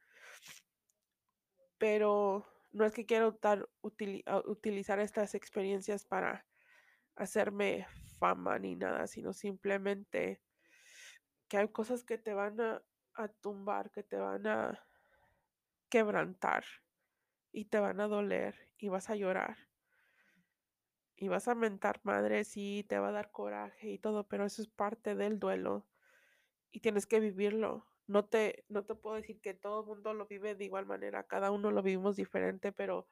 Pero 1.78 2.57
no 2.78 2.86
es 2.86 2.92
que 2.92 3.06
quiera 3.06 3.28
utilizar 3.82 5.00
estas 5.00 5.34
experiencias 5.34 6.04
para 6.04 6.46
hacerme 7.16 7.86
fama 8.18 8.58
ni 8.58 8.76
nada, 8.76 9.06
sino 9.06 9.32
simplemente 9.32 10.40
que 11.48 11.58
hay 11.58 11.68
cosas 11.68 12.04
que 12.04 12.18
te 12.18 12.34
van 12.34 12.60
a, 12.60 12.82
a 13.14 13.28
tumbar, 13.28 13.90
que 13.90 14.02
te 14.02 14.16
van 14.16 14.46
a 14.46 14.86
quebrantar 15.90 16.64
y 17.52 17.66
te 17.66 17.80
van 17.80 18.00
a 18.00 18.08
doler 18.08 18.54
y 18.78 18.88
vas 18.88 19.10
a 19.10 19.16
llorar 19.16 19.68
y 21.20 21.26
vas 21.26 21.48
a 21.48 21.56
mentar 21.56 22.00
madre, 22.04 22.44
sí, 22.44 22.86
te 22.88 22.98
va 22.98 23.08
a 23.08 23.12
dar 23.12 23.32
coraje 23.32 23.90
y 23.90 23.98
todo, 23.98 24.28
pero 24.28 24.46
eso 24.46 24.62
es 24.62 24.68
parte 24.68 25.16
del 25.16 25.40
duelo 25.40 25.88
y 26.70 26.78
tienes 26.78 27.06
que 27.06 27.18
vivirlo. 27.18 27.86
No 28.08 28.24
te, 28.24 28.64
no 28.68 28.84
te 28.84 28.94
puedo 28.94 29.16
decir 29.16 29.40
que 29.40 29.54
todo 29.54 29.82
el 29.82 29.86
mundo 29.86 30.14
lo 30.14 30.26
vive 30.26 30.54
de 30.54 30.64
igual 30.64 30.86
manera, 30.86 31.28
cada 31.28 31.50
uno 31.50 31.70
lo 31.70 31.82
vivimos 31.82 32.16
diferente, 32.16 32.72
pero 32.72 33.06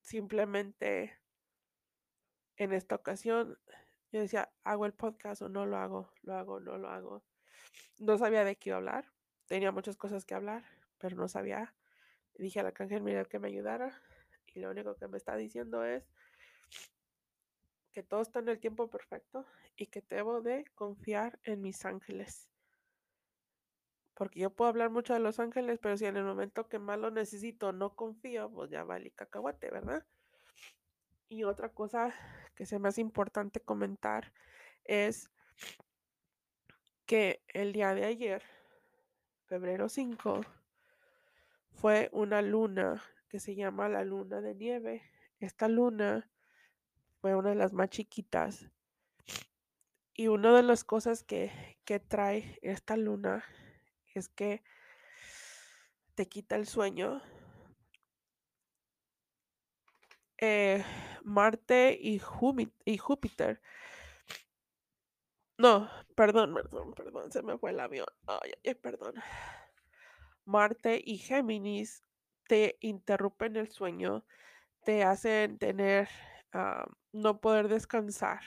simplemente 0.00 1.18
en 2.56 2.72
esta 2.72 2.96
ocasión 2.96 3.58
yo 4.10 4.20
decía, 4.20 4.52
hago 4.64 4.84
el 4.84 4.92
podcast 4.92 5.40
o 5.40 5.48
no 5.48 5.64
lo 5.64 5.78
hago, 5.78 6.12
lo 6.22 6.34
hago, 6.34 6.60
no 6.60 6.76
lo 6.76 6.90
hago. 6.90 7.24
No 7.98 8.18
sabía 8.18 8.44
de 8.44 8.56
qué 8.56 8.70
iba 8.70 8.76
a 8.76 8.78
hablar, 8.78 9.12
tenía 9.46 9.72
muchas 9.72 9.96
cosas 9.96 10.24
que 10.24 10.34
hablar, 10.34 10.64
pero 10.98 11.16
no 11.16 11.28
sabía. 11.28 11.74
Dije 12.34 12.60
a 12.60 12.62
la 12.62 12.72
cángel 12.72 13.02
mira 13.02 13.24
que 13.24 13.38
me 13.38 13.48
ayudara 13.48 14.02
y 14.52 14.60
lo 14.60 14.70
único 14.70 14.96
que 14.96 15.08
me 15.08 15.16
está 15.16 15.36
diciendo 15.36 15.84
es 15.84 16.04
que 17.92 18.02
todo 18.02 18.22
está 18.22 18.40
en 18.40 18.48
el 18.48 18.58
tiempo 18.58 18.90
perfecto 18.90 19.46
y 19.76 19.86
que 19.86 20.02
debo 20.02 20.42
de 20.42 20.64
confiar 20.74 21.38
en 21.44 21.62
mis 21.62 21.84
ángeles. 21.84 22.51
Porque 24.14 24.40
yo 24.40 24.50
puedo 24.50 24.68
hablar 24.68 24.90
mucho 24.90 25.14
de 25.14 25.20
los 25.20 25.40
ángeles, 25.40 25.78
pero 25.80 25.96
si 25.96 26.06
en 26.06 26.16
el 26.16 26.24
momento 26.24 26.68
que 26.68 26.78
más 26.78 26.98
lo 26.98 27.10
necesito 27.10 27.72
no 27.72 27.94
confío, 27.96 28.50
pues 28.50 28.70
ya 28.70 28.84
vale 28.84 29.10
cacahuate, 29.10 29.70
¿verdad? 29.70 30.04
Y 31.28 31.44
otra 31.44 31.70
cosa 31.70 32.14
que 32.54 32.66
se 32.66 32.78
me 32.78 32.88
hace 32.88 33.00
importante 33.00 33.60
comentar 33.60 34.32
es 34.84 35.30
que 37.06 37.42
el 37.48 37.72
día 37.72 37.94
de 37.94 38.04
ayer, 38.04 38.42
febrero 39.46 39.88
5, 39.88 40.42
fue 41.72 42.10
una 42.12 42.42
luna 42.42 43.02
que 43.28 43.40
se 43.40 43.54
llama 43.54 43.88
la 43.88 44.04
luna 44.04 44.40
de 44.40 44.54
nieve. 44.54 45.02
Esta 45.38 45.68
luna 45.68 46.30
fue 47.20 47.34
una 47.34 47.50
de 47.50 47.54
las 47.54 47.72
más 47.72 47.88
chiquitas. 47.88 48.70
Y 50.14 50.28
una 50.28 50.54
de 50.54 50.62
las 50.62 50.84
cosas 50.84 51.24
que, 51.24 51.50
que 51.84 51.98
trae 51.98 52.58
esta 52.60 52.96
luna 52.96 53.42
es 54.18 54.28
que 54.28 54.62
te 56.14 56.28
quita 56.28 56.56
el 56.56 56.66
sueño. 56.66 57.22
Eh, 60.38 60.84
Marte 61.24 61.96
y, 62.00 62.18
Júpiter. 62.18 63.62
No, 65.58 65.88
perdón, 66.16 66.54
perdón, 66.54 66.92
perdón, 66.94 67.30
se 67.30 67.42
me 67.42 67.56
fue 67.58 67.70
el 67.70 67.80
avión. 67.80 68.06
Ay, 68.26 68.52
ay, 68.64 68.74
perdón. 68.74 69.14
Marte 70.44 71.00
y 71.04 71.18
Géminis 71.18 72.02
te 72.48 72.76
interrumpen 72.80 73.56
el 73.56 73.68
sueño, 73.68 74.24
te 74.84 75.04
hacen 75.04 75.58
tener, 75.58 76.08
ah, 76.52 76.86
no 77.12 77.40
poder 77.40 77.68
descansar. 77.68 78.40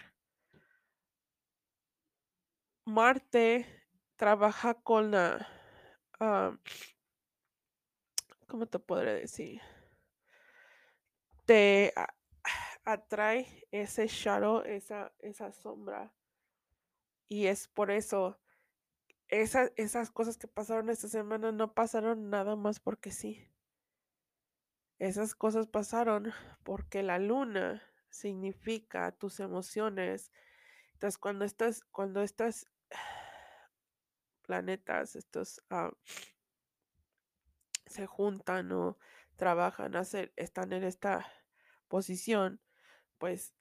Marte 2.85 3.65
trabaja 4.17 4.73
con 4.75 5.11
la, 5.11 5.47
¿cómo 8.47 8.67
te 8.67 8.79
podré 8.79 9.15
decir? 9.15 9.61
Te 11.45 11.93
atrae 12.85 13.67
ese 13.71 14.07
shadow, 14.07 14.61
esa, 14.61 15.13
esa 15.19 15.51
sombra. 15.51 16.13
Y 17.27 17.47
es 17.47 17.67
por 17.67 17.91
eso, 17.91 18.39
esa, 19.27 19.71
esas 19.75 20.11
cosas 20.11 20.37
que 20.37 20.47
pasaron 20.47 20.89
esta 20.89 21.07
semana 21.07 21.51
no 21.51 21.73
pasaron 21.73 22.29
nada 22.29 22.55
más 22.55 22.79
porque 22.79 23.11
sí. 23.11 23.51
Esas 24.99 25.35
cosas 25.35 25.67
pasaron 25.67 26.31
porque 26.63 27.03
la 27.03 27.19
luna 27.19 27.81
significa 28.09 29.11
tus 29.11 29.39
emociones. 29.39 30.31
Entonces, 30.93 31.17
cuando 31.17 31.45
estás, 31.45 31.83
cuando 31.91 32.21
estas 32.21 32.67
planetas, 34.45 35.15
estos 35.15 35.61
ah, 35.69 35.91
se 37.85 38.05
juntan 38.07 38.71
o 38.71 38.97
trabajan, 39.35 39.95
hacer, 39.95 40.33
están 40.35 40.73
en 40.73 40.83
esta 40.83 41.25
posición, 41.87 42.61
pues 43.17 43.53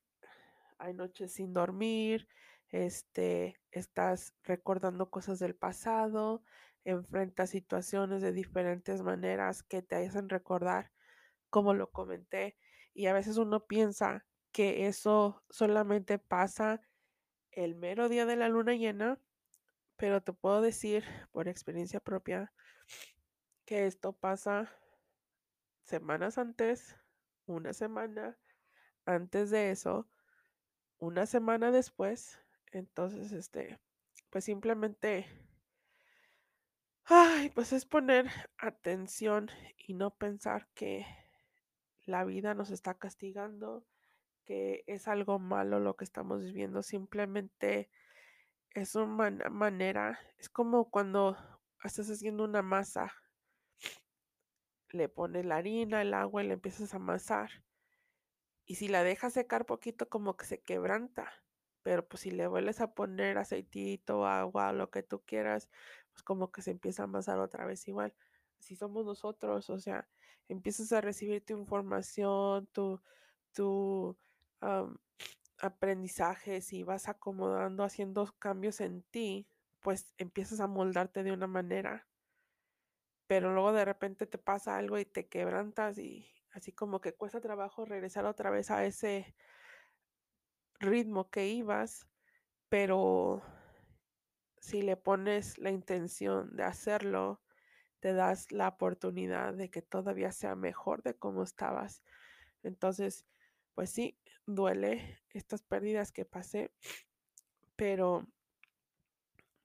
hay 0.78 0.94
noches 0.94 1.32
sin 1.32 1.52
dormir, 1.52 2.28
este, 2.68 3.60
estás 3.70 4.34
recordando 4.42 5.10
cosas 5.10 5.38
del 5.38 5.54
pasado, 5.54 6.42
enfrentas 6.84 7.50
situaciones 7.50 8.22
de 8.22 8.32
diferentes 8.32 9.02
maneras 9.02 9.62
que 9.62 9.82
te 9.82 9.96
hacen 9.96 10.28
recordar, 10.28 10.92
como 11.50 11.74
lo 11.74 11.90
comenté, 11.90 12.56
y 12.92 13.06
a 13.06 13.12
veces 13.12 13.36
uno 13.36 13.66
piensa 13.66 14.24
que 14.52 14.86
eso 14.86 15.42
solamente 15.50 16.18
pasa 16.18 16.80
el 17.50 17.74
mero 17.74 18.08
día 18.08 18.26
de 18.26 18.36
la 18.36 18.48
luna 18.48 18.74
llena, 18.74 19.20
pero 19.96 20.22
te 20.22 20.32
puedo 20.32 20.60
decir 20.60 21.04
por 21.32 21.48
experiencia 21.48 22.00
propia 22.00 22.52
que 23.64 23.86
esto 23.86 24.12
pasa 24.12 24.70
semanas 25.84 26.38
antes, 26.38 26.96
una 27.46 27.72
semana 27.72 28.38
antes 29.04 29.50
de 29.50 29.70
eso, 29.70 30.08
una 30.98 31.26
semana 31.26 31.70
después. 31.70 32.40
Entonces, 32.72 33.32
este, 33.32 33.78
pues 34.30 34.44
simplemente, 34.44 35.26
ay, 37.04 37.50
pues 37.50 37.72
es 37.72 37.86
poner 37.86 38.30
atención 38.58 39.50
y 39.76 39.94
no 39.94 40.10
pensar 40.16 40.68
que 40.74 41.06
la 42.06 42.24
vida 42.24 42.54
nos 42.54 42.70
está 42.70 42.94
castigando, 42.94 43.86
que 44.44 44.84
es 44.86 45.08
algo 45.08 45.38
malo 45.38 45.80
lo 45.80 45.96
que 45.96 46.04
estamos 46.04 46.42
viviendo, 46.42 46.82
simplemente 46.82 47.90
es 48.74 48.96
una 48.96 49.30
manera, 49.50 50.18
es 50.38 50.48
como 50.48 50.90
cuando 50.90 51.36
estás 51.82 52.10
haciendo 52.10 52.44
una 52.44 52.62
masa, 52.62 53.12
le 54.90 55.08
pones 55.08 55.46
la 55.46 55.56
harina, 55.56 56.02
el 56.02 56.12
agua 56.12 56.42
y 56.42 56.48
le 56.48 56.54
empiezas 56.54 56.92
a 56.92 56.96
amasar. 56.96 57.50
Y 58.66 58.76
si 58.76 58.88
la 58.88 59.04
dejas 59.04 59.34
secar 59.34 59.66
poquito, 59.66 60.08
como 60.08 60.36
que 60.36 60.46
se 60.46 60.60
quebranta. 60.62 61.30
Pero 61.82 62.06
pues 62.08 62.22
si 62.22 62.30
le 62.30 62.46
vuelves 62.46 62.80
a 62.80 62.94
poner 62.94 63.38
aceitito, 63.38 64.26
agua, 64.26 64.72
lo 64.72 64.90
que 64.90 65.02
tú 65.02 65.22
quieras, 65.24 65.68
pues 66.12 66.22
como 66.22 66.50
que 66.50 66.62
se 66.62 66.70
empieza 66.70 67.02
a 67.02 67.04
amasar 67.04 67.38
otra 67.38 67.66
vez 67.66 67.86
igual. 67.88 68.14
Así 68.58 68.76
somos 68.76 69.04
nosotros, 69.04 69.68
o 69.70 69.78
sea, 69.78 70.08
empiezas 70.48 70.92
a 70.92 71.00
recibir 71.00 71.44
tu 71.44 71.52
información, 71.58 72.66
tu, 72.72 73.02
tu 73.52 74.16
aprendizajes 75.58 76.72
y 76.72 76.82
vas 76.82 77.08
acomodando, 77.08 77.84
haciendo 77.84 78.26
cambios 78.38 78.80
en 78.80 79.02
ti, 79.02 79.48
pues 79.80 80.14
empiezas 80.18 80.60
a 80.60 80.66
moldarte 80.66 81.22
de 81.22 81.32
una 81.32 81.46
manera. 81.46 82.06
Pero 83.26 83.52
luego 83.52 83.72
de 83.72 83.84
repente 83.84 84.26
te 84.26 84.38
pasa 84.38 84.76
algo 84.76 84.98
y 84.98 85.04
te 85.04 85.28
quebrantas 85.28 85.98
y 85.98 86.30
así 86.52 86.72
como 86.72 87.00
que 87.00 87.14
cuesta 87.14 87.40
trabajo 87.40 87.84
regresar 87.84 88.26
otra 88.26 88.50
vez 88.50 88.70
a 88.70 88.84
ese 88.84 89.34
ritmo 90.78 91.30
que 91.30 91.48
ibas, 91.48 92.06
pero 92.68 93.42
si 94.58 94.82
le 94.82 94.96
pones 94.96 95.58
la 95.58 95.70
intención 95.70 96.56
de 96.56 96.64
hacerlo, 96.64 97.42
te 98.00 98.12
das 98.12 98.52
la 98.52 98.68
oportunidad 98.68 99.54
de 99.54 99.70
que 99.70 99.82
todavía 99.82 100.32
sea 100.32 100.56
mejor 100.56 101.02
de 101.02 101.14
cómo 101.14 101.42
estabas. 101.42 102.02
Entonces, 102.62 103.26
pues 103.74 103.90
sí, 103.90 104.18
duele 104.46 105.18
estas 105.30 105.62
pérdidas 105.62 106.12
que 106.12 106.24
pasé, 106.24 106.72
pero 107.76 108.26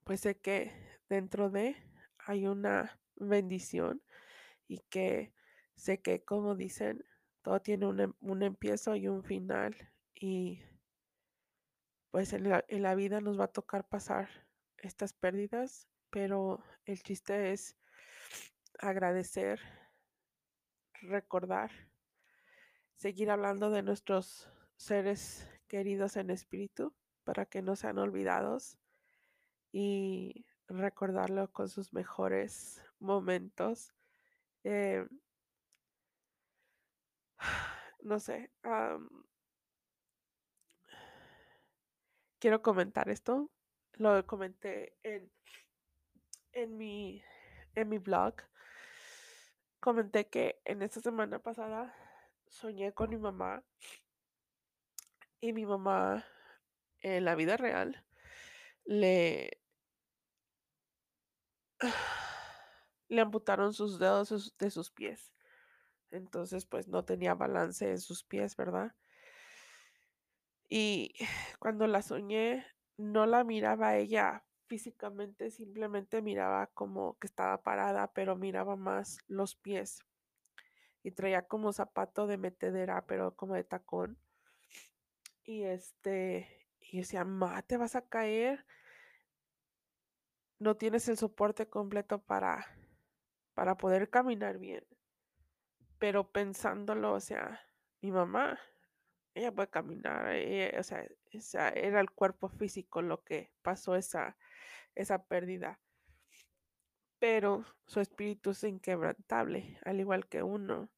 pues 0.04 0.22
sé 0.22 0.39
que 0.39 0.72
dentro 1.10 1.50
de 1.50 1.76
hay 2.18 2.48
una 2.48 3.00
bendición 3.15 4.02
y 4.68 4.80
que 4.89 5.34
sé 5.76 6.02
que 6.02 6.24
como 6.24 6.56
dicen, 6.56 7.06
todo 7.42 7.62
tiene 7.62 7.88
un, 7.88 8.00
em, 8.00 8.13
un 8.22 8.44
empiezo 8.44 8.96
y 8.96 9.08
un 9.08 9.24
final 9.24 9.76
y 10.15 10.62
pues 12.12 12.34
en 12.34 12.50
la, 12.50 12.65
en 12.68 12.84
la 12.84 12.96
vida 12.96 13.22
nos 13.22 13.39
va 13.39 13.46
a 13.46 13.54
tocar 13.54 13.88
pasar 13.88 14.30
estas 14.78 15.13
pérdidas, 15.13 15.88
pero 16.10 16.63
el 16.86 17.02
chiste 17.04 17.52
es 17.52 17.78
agradecer, 18.80 19.60
recordar, 21.02 21.72
seguir 22.96 23.30
hablando 23.30 23.70
de 23.70 23.84
nuestros 23.84 24.50
seres 24.80 25.46
queridos 25.68 26.15
en 26.15 26.30
espíritu 26.30 26.96
para 27.26 27.46
que 27.46 27.62
no 27.62 27.76
sean 27.76 27.98
olvidados 28.00 28.80
y 29.72 30.46
recordarlo 30.68 31.52
con 31.52 31.70
sus 31.70 31.94
mejores 31.94 32.82
momentos. 33.00 33.94
Eh, 34.63 35.06
no 38.02 38.20
sé, 38.20 38.52
quiero 42.39 42.62
comentar 42.62 43.10
esto 43.10 43.52
lo 44.00 44.26
comenté 44.26 44.96
en, 45.04 45.30
en, 46.54 46.78
mi, 46.78 47.22
en 47.76 47.89
mi 47.89 47.98
blog. 47.98 48.36
Comenté 49.82 50.28
que 50.30 50.62
en 50.65 50.82
esta 50.82 51.02
semana 51.02 51.39
pasada 51.39 51.94
soñé 52.48 52.94
con 52.94 53.10
mi 53.10 53.18
mamá 53.18 53.63
y 55.41 55.54
mi 55.54 55.65
mamá 55.65 56.25
en 57.02 57.25
la 57.25 57.36
vida 57.36 57.58
real 57.58 58.04
le 58.86 59.62
le 63.10 63.21
amputaron 63.21 63.73
sus 63.73 63.99
dedos 63.99 64.56
de 64.58 64.71
sus 64.71 64.91
pies. 64.91 65.34
Entonces, 66.12 66.65
pues 66.65 66.88
no 66.88 67.06
tenía 67.06 67.36
balance 67.36 67.89
en 67.89 67.99
sus 67.99 68.23
pies, 68.23 68.56
¿verdad? 68.56 68.95
Y 70.69 71.13
cuando 71.60 71.88
la 71.88 72.02
soñé, 72.02 72.65
no 72.97 73.25
la 73.25 73.43
miraba 73.43 73.97
ella 73.97 74.43
físicamente, 74.67 75.49
simplemente 75.49 76.21
miraba 76.21 76.67
como 76.67 77.17
que 77.17 77.28
estaba 77.28 77.62
parada, 77.63 78.12
pero 78.13 78.36
miraba 78.36 78.75
más 78.75 79.17
los 79.28 79.56
pies. 79.56 79.99
Y 81.04 81.12
traía 81.12 81.47
como 81.47 81.73
zapato 81.73 82.28
de 82.28 82.38
metedera, 82.38 83.06
pero 83.08 83.36
como 83.36 83.56
de 83.56 83.63
tacón. 83.63 84.17
Y 85.50 85.64
este, 85.64 86.48
y 86.80 87.00
decía, 87.00 87.26
ma, 87.26 87.64
te 87.64 87.76
vas 87.76 87.96
a 87.96 88.08
caer. 88.08 88.68
No 90.60 90.78
tienes 90.78 91.10
el 91.10 91.18
soporte 91.18 91.68
completo 91.68 92.22
para, 92.22 92.68
para 93.56 93.76
poder 93.76 94.12
caminar 94.12 94.60
bien. 94.60 94.86
Pero 95.98 96.32
pensándolo, 96.32 97.14
o 97.14 97.20
sea, 97.20 97.60
mi 98.00 98.12
mamá, 98.12 98.60
ella 99.34 99.52
puede 99.52 99.72
caminar, 99.72 100.36
o, 100.78 100.84
sea, 100.84 101.70
era 101.70 102.00
el 102.00 102.12
cuerpo 102.12 102.50
físico 102.50 103.02
lo 103.02 103.24
que 103.24 103.52
pasó 103.64 103.96
esa, 103.96 104.38
esa 104.94 105.24
pérdida. 105.26 105.80
Pero 107.18 107.66
su 107.88 108.02
espíritu 108.02 108.52
es 108.52 108.64
inquebrantable, 108.64 109.80
al 109.84 110.00
igual 110.00 110.28
que 110.28 110.44
uno. 110.44 110.92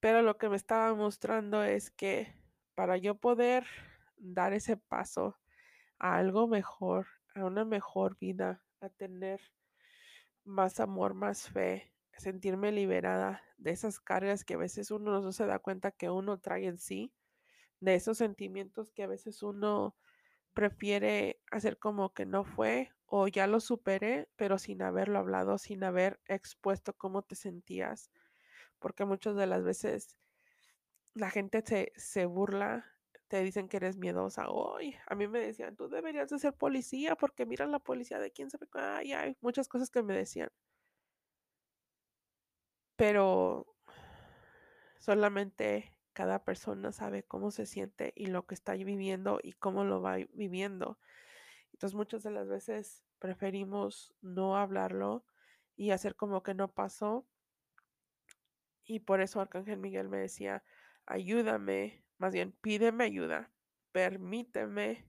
Pero 0.00 0.22
lo 0.22 0.38
que 0.38 0.48
me 0.48 0.56
estaba 0.56 0.94
mostrando 0.94 1.62
es 1.62 1.90
que 1.90 2.40
para 2.74 2.96
yo 2.96 3.16
poder 3.16 3.66
dar 4.16 4.52
ese 4.52 4.76
paso 4.76 5.38
a 5.98 6.16
algo 6.16 6.48
mejor, 6.48 7.06
a 7.34 7.44
una 7.44 7.64
mejor 7.64 8.18
vida, 8.18 8.62
a 8.80 8.88
tener 8.88 9.40
más 10.44 10.80
amor, 10.80 11.14
más 11.14 11.48
fe, 11.48 11.92
sentirme 12.16 12.72
liberada 12.72 13.42
de 13.56 13.70
esas 13.70 14.00
cargas 14.00 14.44
que 14.44 14.54
a 14.54 14.58
veces 14.58 14.90
uno 14.90 15.20
no 15.20 15.32
se 15.32 15.46
da 15.46 15.58
cuenta 15.58 15.90
que 15.90 16.10
uno 16.10 16.38
trae 16.38 16.66
en 16.66 16.78
sí, 16.78 17.12
de 17.80 17.94
esos 17.94 18.18
sentimientos 18.18 18.92
que 18.92 19.02
a 19.02 19.08
veces 19.08 19.42
uno 19.42 19.96
prefiere 20.54 21.40
hacer 21.50 21.78
como 21.78 22.12
que 22.12 22.26
no 22.26 22.44
fue 22.44 22.90
o 23.06 23.28
ya 23.28 23.46
lo 23.46 23.60
superé, 23.60 24.28
pero 24.36 24.58
sin 24.58 24.82
haberlo 24.82 25.18
hablado, 25.18 25.58
sin 25.58 25.84
haber 25.84 26.20
expuesto 26.26 26.94
cómo 26.94 27.22
te 27.22 27.34
sentías, 27.34 28.10
porque 28.78 29.04
muchas 29.04 29.36
de 29.36 29.46
las 29.46 29.64
veces 29.64 30.16
la 31.14 31.30
gente 31.30 31.62
se, 31.64 31.92
se 31.96 32.26
burla, 32.26 32.86
te 33.28 33.42
dicen 33.42 33.68
que 33.68 33.78
eres 33.78 33.96
miedosa. 33.96 34.50
Hoy 34.50 34.96
a 35.06 35.14
mí 35.14 35.28
me 35.28 35.40
decían, 35.40 35.76
tú 35.76 35.88
deberías 35.88 36.28
de 36.30 36.38
ser 36.38 36.54
policía 36.54 37.16
porque 37.16 37.46
mira 37.46 37.66
la 37.66 37.78
policía 37.78 38.18
de 38.18 38.30
quién 38.30 38.50
sabe. 38.50 38.68
Ay, 38.74 39.12
hay 39.12 39.36
muchas 39.40 39.68
cosas 39.68 39.90
que 39.90 40.02
me 40.02 40.14
decían. 40.14 40.50
Pero 42.96 43.74
solamente 44.98 45.96
cada 46.12 46.44
persona 46.44 46.92
sabe 46.92 47.22
cómo 47.24 47.50
se 47.50 47.66
siente 47.66 48.12
y 48.14 48.26
lo 48.26 48.46
que 48.46 48.54
está 48.54 48.74
viviendo 48.74 49.40
y 49.42 49.52
cómo 49.52 49.84
lo 49.84 50.00
va 50.00 50.16
viviendo. 50.34 50.98
Entonces 51.72 51.96
muchas 51.96 52.22
de 52.22 52.30
las 52.30 52.48
veces 52.48 53.04
preferimos 53.18 54.14
no 54.20 54.56
hablarlo 54.56 55.24
y 55.76 55.90
hacer 55.90 56.16
como 56.16 56.42
que 56.42 56.54
no 56.54 56.68
pasó. 56.68 57.26
Y 58.84 59.00
por 59.00 59.20
eso 59.20 59.40
Arcángel 59.40 59.78
Miguel 59.78 60.08
me 60.08 60.18
decía, 60.18 60.62
ayúdame, 61.06 62.04
más 62.18 62.32
bien 62.32 62.52
pídeme 62.52 63.04
ayuda, 63.04 63.50
permíteme 63.92 65.08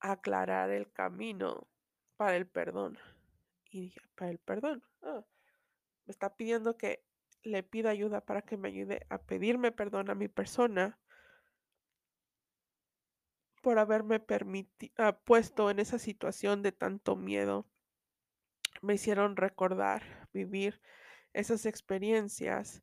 aclarar 0.00 0.70
el 0.70 0.92
camino 0.92 1.68
para 2.16 2.36
el 2.36 2.46
perdón. 2.46 2.98
Y 3.70 3.82
dije, 3.82 4.00
para 4.14 4.30
el 4.30 4.38
perdón. 4.38 4.84
Ah, 5.02 5.24
me 6.06 6.12
está 6.12 6.36
pidiendo 6.36 6.76
que 6.76 7.04
le 7.42 7.62
pida 7.62 7.90
ayuda 7.90 8.20
para 8.20 8.42
que 8.42 8.56
me 8.56 8.68
ayude 8.68 9.06
a 9.10 9.18
pedirme 9.18 9.72
perdón 9.72 10.10
a 10.10 10.14
mi 10.14 10.28
persona 10.28 10.98
por 13.62 13.78
haberme 13.78 14.22
ah, 14.98 15.18
puesto 15.24 15.70
en 15.70 15.78
esa 15.78 15.98
situación 15.98 16.62
de 16.62 16.72
tanto 16.72 17.16
miedo. 17.16 17.66
Me 18.82 18.94
hicieron 18.94 19.36
recordar, 19.36 20.28
vivir 20.34 20.82
esas 21.32 21.64
experiencias, 21.64 22.82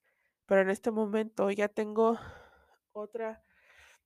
pero 0.51 0.63
en 0.63 0.69
este 0.69 0.91
momento 0.91 1.49
ya 1.49 1.69
tengo 1.69 2.19
otra 2.91 3.41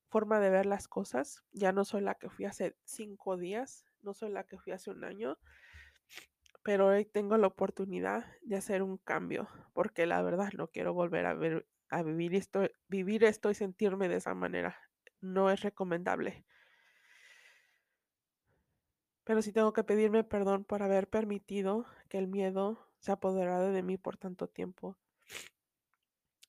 forma 0.10 0.40
de 0.40 0.52
ver 0.52 0.68
las 0.68 0.88
cosas. 0.88 1.44
Ya 1.54 1.72
no 1.72 1.86
soy 1.86 2.02
la 2.02 2.14
que 2.14 2.30
fui 2.30 2.46
hace 2.46 2.76
cinco 2.84 3.36
días, 3.36 3.88
no 4.04 4.14
soy 4.14 4.30
la 4.30 4.44
que 4.44 4.60
fui 4.60 4.72
hace 4.72 4.92
un 4.92 5.04
año, 5.06 5.40
pero 6.62 6.86
hoy 6.86 7.04
tengo 7.04 7.36
la 7.38 7.48
oportunidad 7.48 8.28
de 8.44 8.58
hacer 8.58 8.84
un 8.84 8.98
cambio, 9.00 9.50
porque 9.74 10.06
la 10.06 10.22
verdad 10.22 10.52
no 10.56 10.68
quiero 10.68 10.94
volver 10.94 11.26
a, 11.26 11.34
ver, 11.34 11.66
a 11.90 12.04
vivir, 12.04 12.36
esto, 12.36 12.70
vivir 12.90 13.24
esto 13.24 13.50
y 13.50 13.56
sentirme 13.56 14.08
de 14.08 14.18
esa 14.18 14.36
manera. 14.36 14.78
No 15.22 15.50
es 15.50 15.62
recomendable. 15.62 16.46
Pero 19.24 19.42
sí 19.42 19.52
tengo 19.52 19.74
que 19.74 19.84
pedirme 19.84 20.24
perdón 20.24 20.64
por 20.64 20.84
haber 20.84 21.10
permitido 21.10 21.88
que 22.08 22.20
el 22.20 22.28
miedo 22.28 22.88
se 23.00 23.12
apoderara 23.12 23.72
de 23.72 23.82
mí 23.82 23.98
por 23.98 24.18
tanto 24.18 24.48
tiempo. 24.48 24.96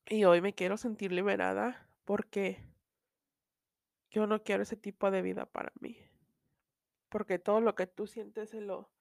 Y 0.08 0.24
hoy 0.24 0.40
me 0.40 0.54
quiero 0.54 0.76
sentir 0.76 1.10
liberada 1.10 1.90
porque 2.04 2.64
yo 4.08 4.28
no 4.28 4.44
quiero 4.44 4.62
ese 4.62 4.76
tipo 4.76 5.10
de 5.10 5.20
vida 5.20 5.46
para 5.46 5.72
mí. 5.80 5.98
Porque 7.08 7.40
todo 7.40 7.60
lo 7.60 7.74
que 7.74 7.88
tú 7.88 8.06
sientes 8.06 8.50
se 8.50 8.60
lo, 8.60 8.92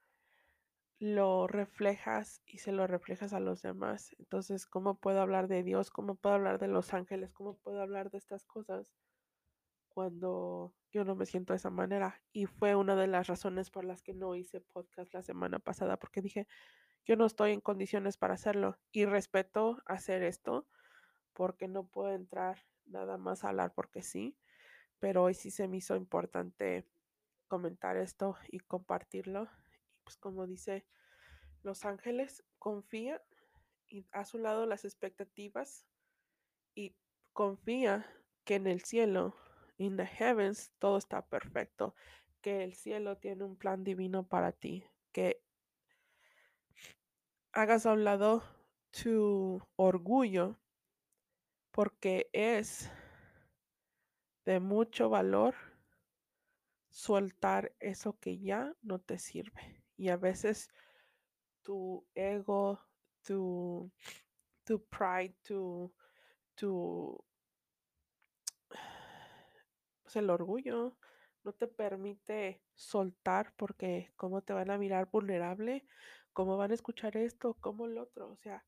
lo 0.98 1.46
reflejas 1.46 2.42
y 2.48 2.58
se 2.58 2.72
lo 2.72 2.88
reflejas 2.88 3.34
a 3.34 3.40
los 3.40 3.62
demás. 3.62 4.16
Entonces, 4.18 4.66
¿cómo 4.66 5.00
puedo 5.00 5.22
hablar 5.22 5.48
de 5.48 5.62
Dios? 5.62 5.92
¿Cómo 5.92 6.16
puedo 6.16 6.34
hablar 6.34 6.58
de 6.58 6.70
los 6.70 6.92
ángeles? 6.92 7.32
¿Cómo 7.34 7.56
puedo 7.58 7.82
hablar 7.82 8.10
de 8.10 8.18
estas 8.18 8.44
cosas 8.44 8.92
cuando 9.90 10.74
yo 10.92 11.06
no 11.06 11.16
me 11.16 11.28
siento 11.28 11.54
de 11.54 11.58
esa 11.58 11.70
manera? 11.70 12.20
Y 12.32 12.48
fue 12.48 12.74
una 12.74 12.96
de 12.96 13.06
las 13.06 13.28
razones 13.28 13.70
por 13.70 13.86
las 13.86 14.02
que 14.02 14.16
no 14.16 14.34
hice 14.34 14.60
podcast 14.60 15.14
la 15.14 15.22
semana 15.22 15.60
pasada, 15.60 15.98
porque 15.98 16.24
dije, 16.24 16.48
yo 17.06 17.16
no 17.16 17.28
estoy 17.28 17.52
en 17.52 17.62
condiciones 17.62 18.18
para 18.18 18.34
hacerlo 18.34 18.80
y 18.92 19.06
respeto 19.06 19.84
hacer 19.86 20.24
esto 20.24 20.68
porque 21.36 21.68
no 21.68 21.86
puedo 21.86 22.12
entrar 22.12 22.66
nada 22.86 23.18
más 23.18 23.44
a 23.44 23.50
hablar 23.50 23.74
porque 23.76 24.02
sí, 24.02 24.38
pero 25.00 25.24
hoy 25.24 25.34
sí 25.36 25.52
se 25.52 25.68
me 25.68 25.78
hizo 25.78 25.96
importante 25.96 26.88
comentar 27.48 27.98
esto 27.98 28.38
y 28.48 28.60
compartirlo. 28.60 29.44
Y 29.44 29.98
pues 30.04 30.18
como 30.18 30.48
dice 30.48 30.88
Los 31.62 31.86
Ángeles, 31.86 32.44
confía 32.58 33.22
y 33.88 34.08
a 34.12 34.26
su 34.26 34.40
lado 34.40 34.66
las 34.66 34.86
expectativas 34.86 35.86
y 36.74 36.96
confía 37.34 38.06
que 38.46 38.56
en 38.56 38.68
el 38.68 38.82
cielo, 38.82 39.36
in 39.78 39.98
the 39.98 40.06
heavens, 40.06 40.72
todo 40.80 40.98
está 40.98 41.28
perfecto, 41.28 41.96
que 42.42 42.64
el 42.64 42.74
cielo 42.74 43.18
tiene 43.18 43.44
un 43.44 43.58
plan 43.58 43.84
divino 43.84 44.28
para 44.28 44.54
ti, 44.54 44.86
que 45.12 45.44
hagas 47.52 47.86
a 47.86 47.94
un 47.94 48.04
lado 48.04 48.44
tu 48.92 49.62
orgullo 49.76 50.58
porque 51.76 52.30
es 52.32 52.90
de 54.46 54.62
mucho 54.62 55.10
valor 55.10 55.56
soltar 56.90 57.76
eso 57.82 58.18
que 58.18 58.40
ya 58.40 58.74
no 58.82 59.00
te 59.00 59.20
sirve. 59.20 59.84
Y 59.98 60.08
a 60.08 60.16
veces 60.16 60.70
tu 61.64 62.08
ego, 62.16 62.80
tu, 63.24 63.92
tu 64.64 64.86
pride, 64.86 65.36
tu, 65.44 65.94
tu 66.56 67.22
pues 70.02 70.16
el 70.16 70.30
orgullo 70.30 70.96
no 71.44 71.52
te 71.52 71.68
permite 71.68 72.64
soltar 72.74 73.54
porque 73.58 74.14
cómo 74.16 74.42
te 74.42 74.54
van 74.54 74.72
a 74.72 74.78
mirar 74.78 75.10
vulnerable, 75.12 75.86
cómo 76.32 76.56
van 76.56 76.72
a 76.72 76.76
escuchar 76.76 77.18
esto, 77.18 77.56
cómo 77.60 77.86
el 77.86 77.98
otro, 77.98 78.32
o 78.32 78.38
sea, 78.38 78.64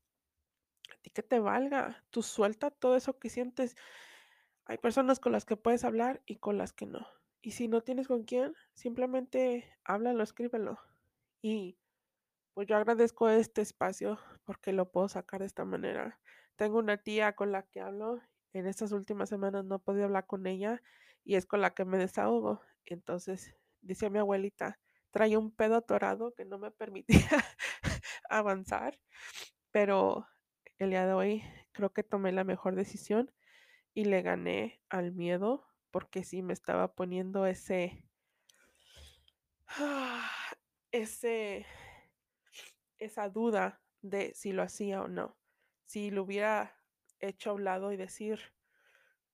a 0.92 0.96
ti 1.02 1.10
que 1.10 1.22
te 1.22 1.38
valga, 1.40 2.04
tú 2.10 2.22
suelta 2.22 2.70
todo 2.70 2.96
eso 2.96 3.18
que 3.18 3.30
sientes. 3.30 3.76
Hay 4.66 4.78
personas 4.78 5.20
con 5.20 5.32
las 5.32 5.44
que 5.44 5.56
puedes 5.56 5.84
hablar 5.84 6.22
y 6.26 6.36
con 6.36 6.58
las 6.58 6.72
que 6.72 6.86
no. 6.86 7.06
Y 7.40 7.52
si 7.52 7.68
no 7.68 7.82
tienes 7.82 8.08
con 8.08 8.24
quién, 8.24 8.54
simplemente 8.74 9.72
háblalo, 9.84 10.22
escríbelo. 10.22 10.78
Y 11.40 11.78
pues 12.54 12.66
yo 12.66 12.76
agradezco 12.76 13.28
este 13.28 13.60
espacio 13.62 14.18
porque 14.44 14.72
lo 14.72 14.90
puedo 14.90 15.08
sacar 15.08 15.40
de 15.40 15.46
esta 15.46 15.64
manera. 15.64 16.20
Tengo 16.56 16.78
una 16.78 16.96
tía 16.96 17.34
con 17.36 17.52
la 17.52 17.62
que 17.62 17.80
hablo. 17.80 18.20
En 18.52 18.66
estas 18.66 18.92
últimas 18.92 19.28
semanas 19.28 19.64
no 19.64 19.76
he 19.76 19.78
podido 19.78 20.06
hablar 20.06 20.26
con 20.26 20.46
ella 20.46 20.82
y 21.24 21.36
es 21.36 21.46
con 21.46 21.60
la 21.60 21.70
que 21.74 21.84
me 21.84 21.98
desahogo. 21.98 22.60
Entonces, 22.84 23.54
dice 23.80 24.10
mi 24.10 24.18
abuelita, 24.18 24.80
traía 25.10 25.38
un 25.38 25.54
pedo 25.54 25.76
atorado 25.76 26.34
que 26.34 26.44
no 26.44 26.58
me 26.58 26.70
permitía 26.70 27.28
avanzar, 28.28 28.98
pero 29.70 30.26
el 30.78 30.90
día 30.90 31.06
de 31.06 31.12
hoy 31.12 31.42
creo 31.72 31.92
que 31.92 32.02
tomé 32.02 32.32
la 32.32 32.44
mejor 32.44 32.74
decisión 32.74 33.32
y 33.94 34.04
le 34.04 34.22
gané 34.22 34.80
al 34.88 35.12
miedo 35.12 35.66
porque 35.90 36.22
sí 36.22 36.42
me 36.42 36.52
estaba 36.52 36.94
poniendo 36.94 37.46
ese 37.46 38.04
ese 40.92 41.66
esa 42.98 43.28
duda 43.28 43.80
de 44.02 44.34
si 44.34 44.52
lo 44.52 44.62
hacía 44.62 45.02
o 45.02 45.08
no. 45.08 45.36
Si 45.84 46.10
lo 46.10 46.22
hubiera 46.22 46.76
hecho 47.20 47.50
a 47.50 47.54
un 47.54 47.64
lado 47.64 47.92
y 47.92 47.96
decir, 47.96 48.40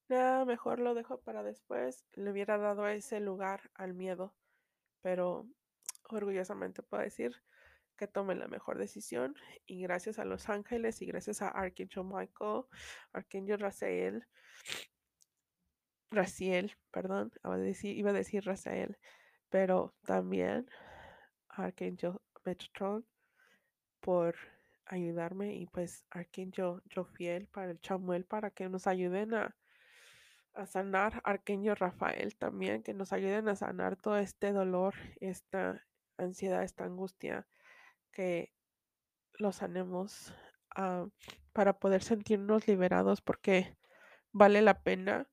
no, 0.09 0.47
mejor 0.47 0.79
lo 0.79 0.95
dejo 0.95 1.21
para 1.21 1.43
después, 1.43 2.05
le 2.13 2.31
hubiera 2.31 2.59
dado 2.59 2.87
ese 2.89 3.21
lugar 3.21 3.71
al 3.75 3.95
miedo. 3.95 4.35
Pero 5.03 5.49
orgullosamente 6.09 6.83
puedo 6.83 7.03
decir 7.03 7.43
que 7.97 8.07
tomé 8.07 8.35
la 8.35 8.49
mejor 8.49 8.79
decisión 8.79 9.35
y 9.67 9.83
gracias 9.83 10.19
a 10.19 10.25
Los 10.25 10.49
Ángeles 10.49 11.01
y 11.03 11.07
gracias 11.07 11.43
a 11.43 11.49
Archangel 11.49 12.05
Michael, 12.05 12.65
Archangel 13.13 13.59
Rafael, 13.59 14.27
Raciel, 16.11 16.77
perdón, 16.91 17.33
iba 17.43 17.55
a 17.55 17.59
decir, 17.59 17.97
iba 17.97 18.13
pero 19.51 19.95
también 20.05 20.69
Archangel 21.49 22.19
Metatron 22.45 23.07
por 24.01 24.37
ayudarme 24.87 25.55
y 25.55 25.67
pues 25.67 26.05
Archangel 26.11 26.83
Jofiel 26.95 27.49
para 27.49 27.71
el 27.71 27.81
Chamuel 27.81 28.25
para 28.25 28.51
que 28.51 28.69
nos 28.69 28.87
ayuden 28.87 29.35
a, 29.35 29.57
sanar 30.67 31.21
Arqueño 31.25 31.75
Rafael 31.75 32.37
también, 32.37 32.85
que 32.85 32.95
nos 32.95 33.13
ayuden 33.13 33.49
a 33.49 33.57
sanar 33.57 33.97
todo 33.97 34.19
este 34.19 34.53
dolor, 34.53 34.95
esta 35.21 35.85
ansiedad, 36.17 36.63
esta 36.63 36.85
angustia, 36.85 37.45
que 38.15 38.55
lo 39.35 39.53
sanemos 39.53 40.33
ah, 40.75 41.07
para 41.53 41.79
poder 41.79 42.03
sentirnos 42.03 42.67
liberados 42.67 43.21
porque 43.21 43.77
vale 44.33 44.63
la 44.63 44.83
pena 44.83 45.29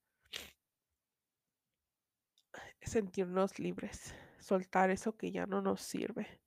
sentirnos 2.82 3.60
libres, 3.60 4.14
soltar 4.40 4.90
eso 4.90 5.16
que 5.16 5.32
ya 5.32 5.46
no 5.46 5.62
nos 5.62 5.82
sirve. 5.82 6.42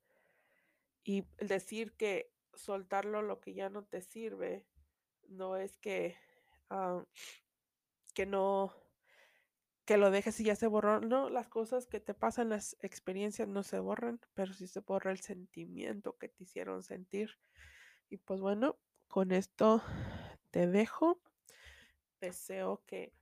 Y 1.05 1.27
decir 1.39 1.93
que 1.93 2.33
soltarlo 2.53 3.23
lo 3.23 3.41
que 3.41 3.55
ya 3.55 3.69
no 3.71 3.85
te 3.85 4.01
sirve 4.01 4.67
no 5.29 5.57
es 5.57 5.79
que, 5.79 6.17
ah, 6.71 7.05
que 8.15 8.27
no, 8.27 8.75
que 9.85 9.97
lo 9.97 10.11
dejes 10.11 10.41
y 10.41 10.45
ya 10.45 10.57
se 10.57 10.67
borró. 10.67 11.01
No, 11.01 11.31
las 11.31 11.49
cosas 11.49 11.87
que 11.87 12.01
te 12.01 12.15
pasan, 12.15 12.49
las 12.49 12.77
experiencias 12.81 13.49
no 13.49 13.63
se 13.63 13.79
borran, 13.79 14.21
pero 14.35 14.53
sí 14.53 14.67
se 14.67 14.81
borra 14.81 15.11
el 15.11 15.21
sentimiento 15.21 16.17
que 16.17 16.29
te 16.29 16.45
hicieron 16.45 16.83
sentir. 16.83 17.39
Y 18.09 18.17
pues 18.19 18.41
bueno, 18.41 18.79
con 19.09 19.33
esto 19.33 19.83
te 20.51 20.67
dejo. 20.67 21.21
Deseo 22.21 22.83
que 22.87 23.13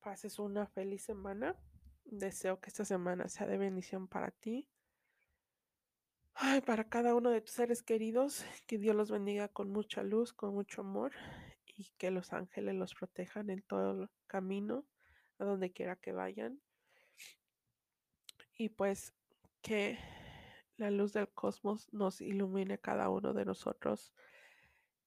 pases 0.00 0.38
una 0.38 0.66
feliz 0.66 1.02
semana. 1.02 1.56
Deseo 2.04 2.60
que 2.60 2.70
esta 2.70 2.84
semana 2.84 3.28
sea 3.28 3.46
de 3.46 3.58
bendición 3.58 4.08
para 4.08 4.30
ti. 4.30 4.68
Ay, 6.34 6.62
para 6.62 6.88
cada 6.88 7.14
uno 7.14 7.30
de 7.30 7.42
tus 7.42 7.50
seres 7.50 7.82
queridos, 7.82 8.44
que 8.66 8.78
Dios 8.78 8.96
los 8.96 9.10
bendiga 9.10 9.48
con 9.48 9.70
mucha 9.70 10.02
luz, 10.02 10.32
con 10.32 10.54
mucho 10.54 10.80
amor 10.80 11.12
y 11.66 11.90
que 11.98 12.10
los 12.10 12.32
ángeles 12.32 12.74
los 12.74 12.94
protejan 12.94 13.50
en 13.50 13.62
todo 13.62 14.04
el 14.04 14.10
camino, 14.26 14.86
a 15.40 15.44
donde 15.44 15.72
quiera 15.72 15.96
que 15.96 16.12
vayan. 16.12 16.60
Y 18.56 18.68
pues 18.68 19.14
que 19.62 19.98
la 20.76 20.90
luz 20.90 21.12
del 21.12 21.28
cosmos 21.28 21.92
nos 21.92 22.20
ilumine 22.20 22.78
cada 22.78 23.08
uno 23.08 23.32
de 23.32 23.44
nosotros. 23.44 24.12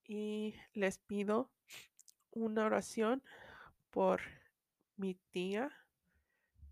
Y 0.04 0.56
les 0.72 0.98
pido 0.98 1.50
una 2.32 2.66
oración 2.66 3.22
por 3.90 4.20
mi 4.96 5.14
tía, 5.30 5.70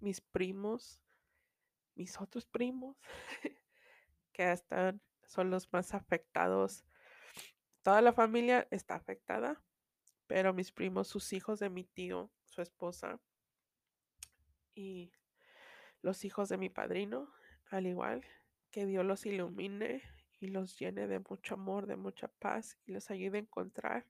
mis 0.01 0.21
primos, 0.21 1.01
mis 1.95 2.21
otros 2.21 2.47
primos, 2.47 2.97
que 4.33 4.51
están, 4.51 5.01
son 5.25 5.51
los 5.51 5.73
más 5.73 5.95
afectados. 5.95 6.85
Toda 7.83 8.03
la 8.03 8.13
familia 8.13 8.67
está 8.71 8.97
afectada, 8.97 9.63
pero 10.27 10.53
mis 10.53 10.73
primos, 10.73 11.09
sus 11.09 11.33
hijos 11.33 11.61
de 11.61 11.71
mi 11.71 11.85
tío, 11.85 12.31
su 12.45 12.61
esposa 12.61 13.21
y 14.75 15.13
los 16.01 16.25
hijos 16.25 16.49
de 16.49 16.59
mi 16.59 16.69
padrino, 16.69 17.33
al 17.71 17.87
igual, 17.87 18.25
que 18.71 18.87
Dios 18.87 19.05
los 19.05 19.27
ilumine 19.27 20.03
y 20.41 20.49
los 20.49 20.79
llene 20.79 21.07
de 21.07 21.21
mucho 21.21 21.55
amor, 21.55 21.87
de 21.87 21.97
mucha 21.97 22.29
paz 22.29 22.77
y 22.85 22.93
los 22.93 23.11
ayude 23.11 23.39
a 23.39 23.43
encontrar 23.43 24.07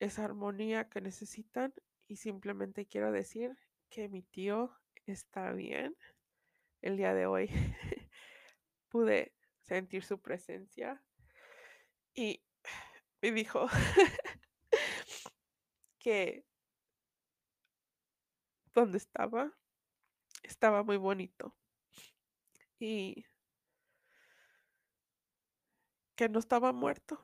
esa 0.00 0.24
armonía 0.24 0.88
que 0.88 1.00
necesitan. 1.00 1.72
Y 2.06 2.16
simplemente 2.16 2.86
quiero 2.86 3.10
decir 3.10 3.56
que 3.88 4.08
mi 4.08 4.22
tío 4.22 4.76
está 5.06 5.52
bien. 5.52 5.96
El 6.82 6.96
día 6.96 7.14
de 7.14 7.26
hoy 7.26 7.48
pude 8.90 9.32
sentir 9.62 10.04
su 10.04 10.20
presencia 10.20 11.02
y 12.14 12.42
me 13.22 13.32
dijo 13.32 13.66
que 15.98 16.44
donde 18.74 18.98
estaba 18.98 19.52
estaba 20.42 20.82
muy 20.82 20.96
bonito 20.96 21.54
y 22.78 23.24
que 26.16 26.28
no 26.28 26.38
estaba 26.38 26.72
muerto. 26.72 27.20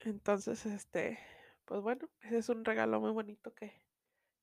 Entonces, 0.00 0.64
este, 0.66 1.18
pues 1.64 1.82
bueno, 1.82 2.08
ese 2.22 2.38
es 2.38 2.48
un 2.48 2.64
regalo 2.64 3.00
muy 3.00 3.12
bonito 3.12 3.54
que, 3.54 3.82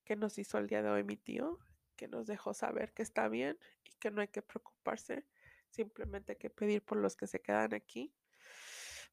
que 0.06 0.16
nos 0.16 0.38
hizo 0.38 0.58
el 0.58 0.68
día 0.68 0.84
de 0.84 0.90
hoy 0.90 1.04
mi 1.04 1.18
tío, 1.18 1.60
que 1.96 2.08
nos 2.08 2.28
dejó 2.28 2.54
saber 2.54 2.94
que 2.94 3.02
está 3.02 3.28
bien 3.28 3.58
y 3.84 3.92
que 3.98 4.12
no 4.12 4.22
hay 4.22 4.28
que 4.28 4.42
preocuparse, 4.42 5.26
simplemente 5.70 6.34
hay 6.34 6.38
que 6.38 6.50
pedir 6.50 6.84
por 6.84 6.98
los 7.00 7.16
que 7.16 7.28
se 7.28 7.42
quedan 7.42 7.74
aquí, 7.74 8.14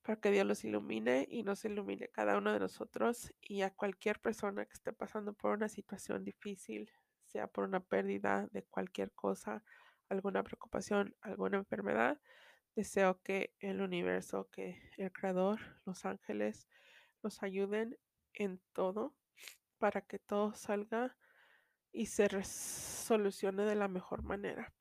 para 0.05 0.21
que 0.21 0.31
Dios 0.31 0.47
los 0.47 0.65
ilumine 0.65 1.27
y 1.31 1.43
nos 1.45 1.65
ilumine 1.65 2.09
cada 2.09 2.37
uno 2.37 2.53
de 2.53 2.61
nosotros 2.61 3.33
y 3.41 3.63
a 3.63 3.75
cualquier 3.75 4.21
persona 4.21 4.67
que 4.67 4.75
esté 4.75 4.93
pasando 4.93 5.33
por 5.33 5.53
una 5.53 5.71
situación 5.71 6.25
difícil, 6.25 6.91
sea 7.25 7.47
por 7.47 7.65
una 7.65 7.81
pérdida 7.81 8.47
de 8.53 8.63
cualquier 8.65 9.13
cosa, 9.13 9.65
alguna 10.11 10.43
preocupación, 10.43 11.17
alguna 11.23 11.57
enfermedad. 11.57 12.21
Deseo 12.77 13.23
que 13.23 13.55
el 13.61 13.81
universo, 13.81 14.51
que 14.51 14.79
el 14.99 15.11
creador, 15.11 15.59
los 15.87 16.05
ángeles, 16.05 16.69
los 17.23 17.43
ayuden 17.43 17.99
en 18.35 18.61
todo 18.75 19.15
para 19.79 20.03
que 20.03 20.19
todo 20.19 20.53
salga 20.53 21.17
y 21.93 22.07
se 22.07 22.29
solucione 22.45 23.65
de 23.65 23.75
la 23.75 23.89
mejor 23.89 24.23
manera 24.23 24.75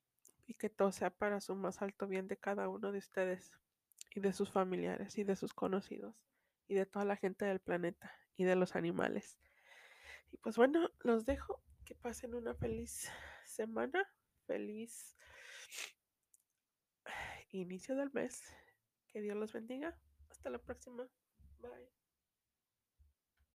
y 0.46 0.52
que 0.52 0.68
todo 0.68 0.92
sea 0.92 1.08
para 1.08 1.40
su 1.40 1.54
más 1.56 1.80
alto 1.80 2.06
bien 2.06 2.28
de 2.28 2.36
cada 2.36 2.68
uno 2.68 2.92
de 2.92 2.98
ustedes 2.98 3.52
y 4.14 4.20
de 4.20 4.32
sus 4.32 4.50
familiares 4.50 5.18
y 5.18 5.24
de 5.24 5.36
sus 5.36 5.52
conocidos 5.52 6.14
y 6.66 6.74
de 6.74 6.86
toda 6.86 7.04
la 7.04 7.16
gente 7.16 7.44
del 7.44 7.60
planeta 7.60 8.12
y 8.36 8.44
de 8.44 8.56
los 8.56 8.76
animales. 8.76 9.38
Y 10.30 10.36
pues 10.38 10.56
bueno, 10.56 10.90
los 11.00 11.24
dejo. 11.26 11.62
Que 11.84 11.94
pasen 11.94 12.34
una 12.34 12.54
feliz 12.54 13.10
semana, 13.44 14.08
feliz 14.46 15.16
inicio 17.50 17.94
del 17.94 18.10
mes. 18.12 18.42
Que 19.08 19.20
Dios 19.20 19.36
los 19.36 19.52
bendiga. 19.52 19.96
Hasta 20.30 20.50
la 20.50 20.58
próxima. 20.58 21.06
Bye. 21.60 22.03